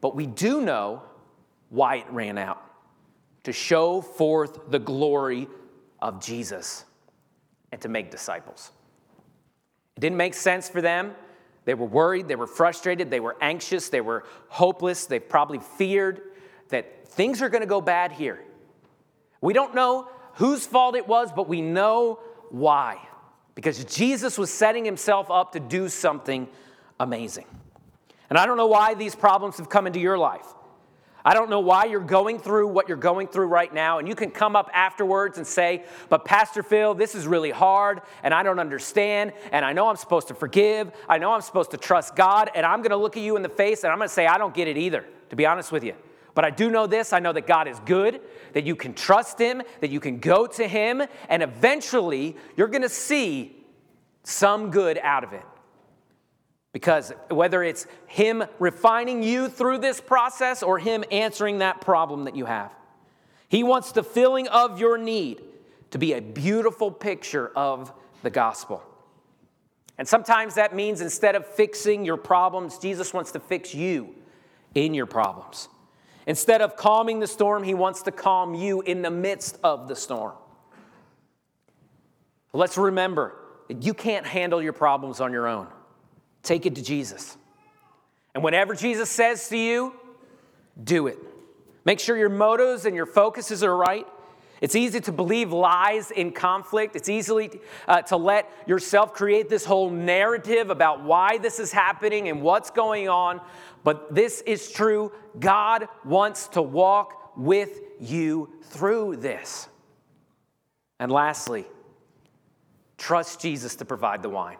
but 0.00 0.16
we 0.16 0.26
do 0.26 0.60
know 0.60 1.02
why 1.68 1.96
it 1.96 2.10
ran 2.10 2.36
out 2.36 2.62
to 3.44 3.52
show 3.52 4.00
forth 4.00 4.70
the 4.70 4.78
glory 4.78 5.48
of 6.00 6.20
Jesus 6.22 6.84
and 7.70 7.80
to 7.80 7.88
make 7.88 8.10
disciples. 8.10 8.72
It 9.96 10.00
didn't 10.00 10.16
make 10.18 10.34
sense 10.34 10.68
for 10.68 10.80
them. 10.80 11.14
They 11.64 11.74
were 11.74 11.86
worried, 11.86 12.26
they 12.26 12.36
were 12.36 12.46
frustrated, 12.46 13.10
they 13.10 13.20
were 13.20 13.36
anxious, 13.40 13.90
they 13.90 14.00
were 14.00 14.24
hopeless, 14.48 15.06
they 15.06 15.20
probably 15.20 15.58
feared 15.58 16.22
that 16.70 17.06
things 17.06 17.42
are 17.42 17.48
going 17.48 17.60
to 17.60 17.66
go 17.66 17.80
bad 17.80 18.12
here. 18.12 18.42
We 19.40 19.52
don't 19.52 19.74
know 19.74 20.08
whose 20.34 20.66
fault 20.66 20.96
it 20.96 21.06
was, 21.06 21.30
but 21.30 21.48
we 21.48 21.60
know 21.60 22.20
why? 22.50 22.98
Because 23.54 23.84
Jesus 23.84 24.38
was 24.38 24.52
setting 24.52 24.84
himself 24.84 25.30
up 25.30 25.52
to 25.52 25.60
do 25.60 25.88
something 25.88 26.48
amazing. 26.98 27.46
And 28.28 28.38
I 28.38 28.46
don't 28.46 28.56
know 28.56 28.68
why 28.68 28.94
these 28.94 29.14
problems 29.14 29.58
have 29.58 29.68
come 29.68 29.86
into 29.86 29.98
your 29.98 30.18
life. 30.18 30.46
I 31.24 31.34
don't 31.34 31.50
know 31.50 31.60
why 31.60 31.84
you're 31.84 32.00
going 32.00 32.38
through 32.38 32.68
what 32.68 32.88
you're 32.88 32.96
going 32.96 33.28
through 33.28 33.46
right 33.46 33.72
now. 33.72 33.98
And 33.98 34.08
you 34.08 34.14
can 34.14 34.30
come 34.30 34.56
up 34.56 34.70
afterwards 34.72 35.36
and 35.36 35.46
say, 35.46 35.84
But 36.08 36.24
Pastor 36.24 36.62
Phil, 36.62 36.94
this 36.94 37.14
is 37.14 37.26
really 37.26 37.50
hard 37.50 38.00
and 38.22 38.32
I 38.32 38.42
don't 38.42 38.58
understand. 38.58 39.32
And 39.52 39.64
I 39.64 39.72
know 39.72 39.88
I'm 39.88 39.96
supposed 39.96 40.28
to 40.28 40.34
forgive. 40.34 40.90
I 41.08 41.18
know 41.18 41.32
I'm 41.32 41.42
supposed 41.42 41.72
to 41.72 41.76
trust 41.76 42.16
God. 42.16 42.50
And 42.54 42.64
I'm 42.64 42.78
going 42.78 42.90
to 42.90 42.96
look 42.96 43.16
at 43.16 43.22
you 43.22 43.36
in 43.36 43.42
the 43.42 43.50
face 43.50 43.84
and 43.84 43.92
I'm 43.92 43.98
going 43.98 44.08
to 44.08 44.14
say, 44.14 44.26
I 44.26 44.38
don't 44.38 44.54
get 44.54 44.68
it 44.68 44.78
either, 44.78 45.04
to 45.28 45.36
be 45.36 45.44
honest 45.44 45.72
with 45.72 45.84
you. 45.84 45.94
But 46.40 46.46
I 46.46 46.56
do 46.56 46.70
know 46.70 46.86
this 46.86 47.12
I 47.12 47.18
know 47.18 47.34
that 47.34 47.46
God 47.46 47.68
is 47.68 47.78
good, 47.80 48.22
that 48.54 48.64
you 48.64 48.74
can 48.74 48.94
trust 48.94 49.38
Him, 49.38 49.60
that 49.80 49.90
you 49.90 50.00
can 50.00 50.20
go 50.20 50.46
to 50.46 50.66
Him, 50.66 51.02
and 51.28 51.42
eventually 51.42 52.34
you're 52.56 52.68
going 52.68 52.80
to 52.80 52.88
see 52.88 53.54
some 54.24 54.70
good 54.70 54.98
out 55.02 55.22
of 55.22 55.34
it. 55.34 55.44
Because 56.72 57.12
whether 57.28 57.62
it's 57.62 57.86
Him 58.06 58.42
refining 58.58 59.22
you 59.22 59.50
through 59.50 59.80
this 59.80 60.00
process 60.00 60.62
or 60.62 60.78
Him 60.78 61.04
answering 61.10 61.58
that 61.58 61.82
problem 61.82 62.24
that 62.24 62.34
you 62.34 62.46
have, 62.46 62.72
He 63.50 63.62
wants 63.62 63.92
the 63.92 64.02
filling 64.02 64.48
of 64.48 64.80
your 64.80 64.96
need 64.96 65.42
to 65.90 65.98
be 65.98 66.14
a 66.14 66.22
beautiful 66.22 66.90
picture 66.90 67.48
of 67.54 67.92
the 68.22 68.30
gospel. 68.30 68.82
And 69.98 70.08
sometimes 70.08 70.54
that 70.54 70.74
means 70.74 71.02
instead 71.02 71.34
of 71.34 71.44
fixing 71.44 72.06
your 72.06 72.16
problems, 72.16 72.78
Jesus 72.78 73.12
wants 73.12 73.30
to 73.32 73.40
fix 73.40 73.74
you 73.74 74.14
in 74.74 74.94
your 74.94 75.04
problems. 75.04 75.68
Instead 76.26 76.60
of 76.62 76.76
calming 76.76 77.20
the 77.20 77.26
storm, 77.26 77.62
He 77.62 77.74
wants 77.74 78.02
to 78.02 78.12
calm 78.12 78.54
you 78.54 78.80
in 78.82 79.02
the 79.02 79.10
midst 79.10 79.58
of 79.64 79.88
the 79.88 79.96
storm. 79.96 80.34
Let's 82.52 82.76
remember 82.76 83.34
that 83.68 83.84
you 83.84 83.94
can't 83.94 84.26
handle 84.26 84.60
your 84.62 84.72
problems 84.72 85.20
on 85.20 85.32
your 85.32 85.46
own. 85.46 85.68
Take 86.42 86.66
it 86.66 86.74
to 86.74 86.82
Jesus. 86.82 87.36
And 88.34 88.42
whenever 88.42 88.74
Jesus 88.74 89.10
says 89.10 89.48
to 89.48 89.56
you, 89.56 89.94
do 90.82 91.06
it. 91.06 91.18
Make 91.84 92.00
sure 92.00 92.16
your 92.16 92.28
motives 92.28 92.84
and 92.84 92.94
your 92.94 93.06
focuses 93.06 93.62
are 93.62 93.76
right. 93.76 94.06
It's 94.60 94.76
easy 94.76 95.00
to 95.00 95.12
believe 95.12 95.52
lies 95.52 96.10
in 96.10 96.32
conflict. 96.32 96.94
It's 96.94 97.08
easy 97.08 97.60
uh, 97.88 98.02
to 98.02 98.16
let 98.16 98.50
yourself 98.66 99.14
create 99.14 99.48
this 99.48 99.64
whole 99.64 99.90
narrative 99.90 100.68
about 100.70 101.02
why 101.02 101.38
this 101.38 101.58
is 101.58 101.72
happening 101.72 102.28
and 102.28 102.42
what's 102.42 102.70
going 102.70 103.08
on. 103.08 103.40
But 103.84 104.14
this 104.14 104.42
is 104.42 104.70
true. 104.70 105.12
God 105.38 105.88
wants 106.04 106.48
to 106.48 106.62
walk 106.62 107.32
with 107.36 107.80
you 107.98 108.50
through 108.64 109.16
this. 109.16 109.68
And 110.98 111.10
lastly, 111.10 111.64
trust 112.98 113.40
Jesus 113.40 113.76
to 113.76 113.86
provide 113.86 114.22
the 114.22 114.28
wine. 114.28 114.58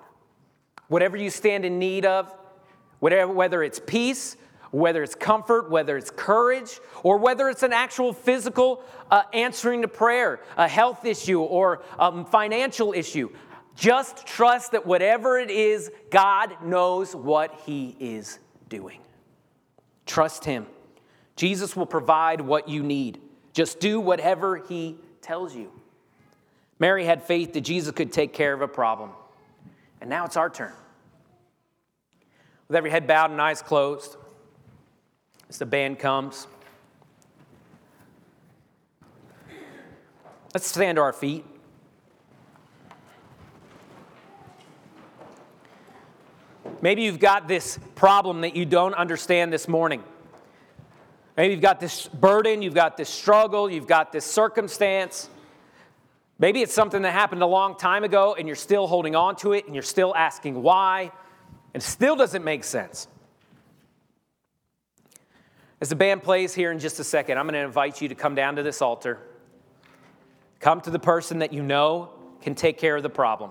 Whatever 0.89 1.19
you 1.19 1.29
stand 1.29 1.67
in 1.67 1.79
need 1.79 2.07
of, 2.07 2.35
whatever, 3.01 3.31
whether 3.31 3.63
it's 3.63 3.79
peace, 3.79 4.37
whether 4.71 5.03
it's 5.03 5.15
comfort, 5.15 5.71
whether 5.71 5.97
it's 5.97 6.11
courage, 6.11 6.81
or 7.03 7.19
whether 7.19 7.49
it's 7.49 7.63
an 7.63 7.73
actual 7.73 8.13
physical 8.13 8.83
uh, 9.11 9.23
answering 9.33 9.83
to 9.83 9.89
prayer, 9.89 10.41
a 10.57 10.69
health 10.69 11.05
issue, 11.05 11.41
or 11.41 11.83
um, 11.99 12.25
financial 12.25 12.93
issue. 12.93 13.31
Just 13.75 14.27
trust 14.27 14.73
that 14.73 14.87
whatever 14.87 15.39
it 15.39 15.51
is, 15.51 15.91
God 16.11 16.63
knows 16.63 17.15
what 17.15 17.61
He 17.67 17.97
is 17.99 18.39
doing. 18.69 19.01
Trust 20.07 20.45
Him. 20.45 20.67
Jesus 21.37 21.75
will 21.75 21.87
provide 21.87 22.41
what 22.41 22.69
you 22.69 22.83
need. 22.83 23.21
Just 23.53 23.81
do 23.81 23.99
whatever 23.99 24.57
He 24.57 24.97
tells 25.23 25.55
you. 25.55 25.73
Mary 26.79 27.05
had 27.05 27.23
faith 27.23 27.53
that 27.55 27.63
Jesus 27.63 27.93
could 27.93 28.13
take 28.13 28.33
care 28.33 28.53
of 28.53 28.63
a 28.63 28.69
problem. 28.69 29.11
And 30.01 30.09
now 30.09 30.25
it's 30.25 30.37
our 30.37 30.49
turn. 30.49 30.73
With 32.69 32.77
every 32.77 32.91
head 32.91 33.07
bowed 33.07 33.31
and 33.31 33.41
eyes 33.41 33.63
closed, 33.63 34.17
as 35.51 35.59
the 35.59 35.67
band 35.67 35.99
comes. 35.99 36.47
Let's 40.55 40.67
stand 40.67 40.97
to 40.97 41.03
our 41.03 41.13
feet. 41.13 41.45
Maybe 46.81 47.03
you've 47.03 47.19
got 47.19 47.49
this 47.49 47.79
problem 47.97 48.41
that 48.43 48.55
you 48.55 48.65
don't 48.65 48.95
understand 48.95 49.53
this 49.53 49.67
morning. 49.67 50.03
Maybe 51.37 51.53
you've 51.53 51.63
got 51.63 51.81
this 51.81 52.07
burden, 52.07 52.63
you've 52.63 52.75
got 52.75 52.97
this 52.97 53.09
struggle, 53.09 53.69
you've 53.69 53.89
got 53.89 54.13
this 54.13 54.25
circumstance. 54.25 55.29
Maybe 56.39 56.63
it's 56.63 56.73
something 56.73 57.03
that 57.03 57.11
happened 57.11 57.43
a 57.43 57.47
long 57.47 57.77
time 57.77 58.05
ago 58.05 58.37
and 58.39 58.47
you're 58.47 58.57
still 58.57 58.87
holding 58.87 59.17
on 59.17 59.35
to 59.37 59.53
it 59.53 59.67
and 59.67 59.75
you're 59.75 59.83
still 59.83 60.15
asking 60.15 60.63
why, 60.63 61.11
and 61.75 61.83
still 61.83 62.15
doesn't 62.15 62.45
make 62.45 62.63
sense. 62.63 63.09
As 65.81 65.89
the 65.89 65.97
band 65.97 66.23
plays 66.23 66.55
here 66.55 66.71
in 66.71 66.79
just 66.79 67.01
a 67.01 67.05
second, 67.05 67.39
I'm 67.39 67.47
going 67.47 67.55
to 67.55 67.61
invite 67.61 68.03
you 68.03 68.09
to 68.09 68.15
come 68.15 68.35
down 68.35 68.57
to 68.57 68.63
this 68.63 68.83
altar. 68.83 69.19
Come 70.59 70.83
to 70.83 70.91
the 70.91 70.99
person 70.99 71.39
that 71.39 71.55
you 71.55 71.63
know 71.63 72.11
can 72.43 72.55
take 72.55 72.77
care 72.77 72.97
of 72.97 73.03
the 73.03 73.11
problem. 73.11 73.51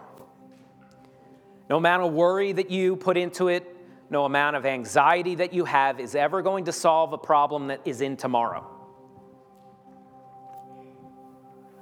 No 1.70 1.78
amount 1.78 2.04
of 2.04 2.14
worry 2.14 2.52
that 2.52 2.70
you 2.70 2.96
put 2.96 3.18
into 3.18 3.48
it, 3.48 3.76
no 4.12 4.26
amount 4.26 4.56
of 4.56 4.66
anxiety 4.66 5.36
that 5.36 5.54
you 5.54 5.66
have 5.66 6.00
is 6.00 6.16
ever 6.16 6.42
going 6.42 6.66
to 6.66 6.72
solve 6.72 7.14
a 7.14 7.18
problem 7.18 7.68
that 7.68 7.82
is 7.86 8.02
in 8.02 8.16
tomorrow. 8.16 8.68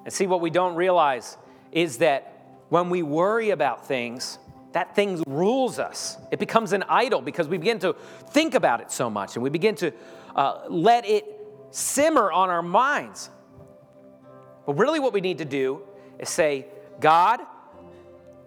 And 0.06 0.14
see, 0.14 0.28
what 0.28 0.40
we 0.40 0.50
don't 0.50 0.76
realize 0.76 1.38
is 1.74 1.98
that 1.98 2.56
when 2.70 2.90
we 2.90 3.04
worry 3.04 3.50
about 3.50 3.86
things, 3.86 4.40
that 4.78 4.94
thing 4.94 5.24
rules 5.26 5.80
us. 5.80 6.20
It 6.30 6.38
becomes 6.38 6.72
an 6.72 6.84
idol 6.88 7.20
because 7.20 7.48
we 7.48 7.58
begin 7.58 7.80
to 7.80 7.96
think 8.30 8.54
about 8.54 8.80
it 8.80 8.92
so 8.92 9.10
much 9.10 9.36
and 9.36 9.42
we 9.42 9.50
begin 9.50 9.74
to 9.78 9.92
uh, 10.36 10.66
let 10.70 11.04
it 11.08 11.26
simmer 11.72 12.32
on 12.32 12.52
our 12.52 12.62
minds. 12.62 13.32
But 14.68 14.74
really, 14.74 15.00
what 15.00 15.14
we 15.14 15.22
need 15.22 15.40
to 15.40 15.46
do 15.46 15.82
is 16.20 16.30
say, 16.30 16.68
God, 17.00 17.40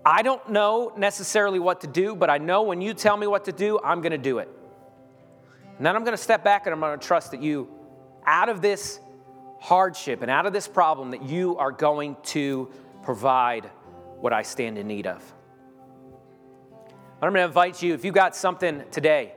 I 0.07 0.23
don't 0.23 0.49
know 0.49 0.93
necessarily 0.97 1.59
what 1.59 1.81
to 1.81 1.89
do, 1.89 2.15
but 2.15 2.31
I 2.31 2.39
know 2.39 2.63
when 2.63 2.81
you 2.81 2.95
tell 2.95 3.17
me 3.17 3.27
what 3.27 3.47
to 3.47 3.53
do, 3.53 3.81
I'm 3.83 4.01
going 4.01 4.13
to 4.13 4.19
do 4.19 4.39
it. 4.39 4.49
And 5.79 5.85
then 5.85 5.97
I'm 5.97 6.05
going 6.05 6.17
to 6.17 6.23
step 6.23 6.45
back 6.45 6.67
and 6.67 6.73
I'm 6.73 6.79
going 6.79 6.97
to 6.97 7.05
trust 7.05 7.33
that 7.33 7.43
you, 7.43 7.69
out 8.25 8.49
of 8.49 8.63
this 8.63 9.01
hardship 9.59 10.23
and 10.23 10.31
out 10.31 10.47
of 10.47 10.53
this 10.53 10.69
problem, 10.69 11.11
that 11.11 11.25
you 11.25 11.57
are 11.57 11.73
going 11.73 12.17
to 12.27 12.71
provide 13.03 13.69
what 14.21 14.33
I 14.33 14.43
stand 14.43 14.79
in 14.79 14.87
need 14.87 15.09
of. 15.09 15.35
I'm 17.23 17.33
going 17.33 17.35
to 17.35 17.47
invite 17.47 17.83
you, 17.83 17.93
if 17.95 18.05
you've 18.05 18.15
got 18.15 18.35
something 18.35 18.83
today 18.91 19.35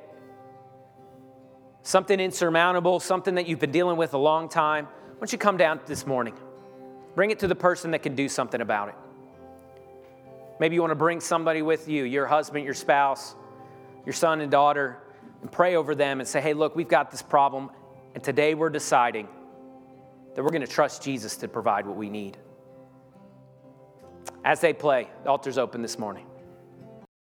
something 1.84 2.20
insurmountable, 2.20 3.00
something 3.00 3.36
that 3.36 3.48
you've 3.48 3.60
been 3.60 3.72
dealing 3.72 3.98
with 3.98 4.14
a 4.14 4.18
long 4.18 4.50
time, 4.50 4.86
why 4.86 5.20
don't 5.20 5.32
you 5.32 5.38
come 5.38 5.58
down 5.58 5.80
this 5.86 6.08
morning? 6.08 6.34
Bring 7.14 7.30
it 7.30 7.40
to 7.40 7.48
the 7.48 7.56
person 7.56 7.92
that 7.92 8.00
can 8.00 8.16
do 8.16 8.28
something 8.28 8.62
about 8.62 8.90
it. 8.90 8.96
Maybe 10.60 10.76
you 10.76 10.82
want 10.82 10.92
to 10.92 10.96
bring 10.96 11.20
somebody 11.20 11.62
with 11.62 11.88
you, 11.88 12.06
your 12.06 12.26
husband, 12.26 12.64
your 12.64 12.74
spouse, 12.74 13.36
your 14.06 14.14
son 14.14 14.40
and 14.42 14.50
daughter, 14.50 14.98
and 15.42 15.52
pray 15.52 15.76
over 15.76 15.94
them 15.94 16.20
and 16.20 16.28
say, 16.28 16.40
hey, 16.40 16.54
look, 16.54 16.76
we've 16.76 16.88
got 16.88 17.12
this 17.12 17.22
problem, 17.22 17.70
and 18.16 18.24
today 18.24 18.54
we're 18.54 18.70
deciding 18.70 19.28
that 20.36 20.42
we're 20.42 20.52
going 20.52 20.62
to 20.62 20.68
trust 20.68 21.04
Jesus 21.04 21.36
to 21.38 21.48
provide 21.48 21.86
what 21.86 21.98
we 21.98 22.10
need. 22.10 22.38
As 24.46 24.62
they 24.62 24.74
play, 24.74 25.10
the 25.24 25.30
altar's 25.30 25.58
open 25.58 25.82
this 25.82 26.00
morning. 26.00 26.26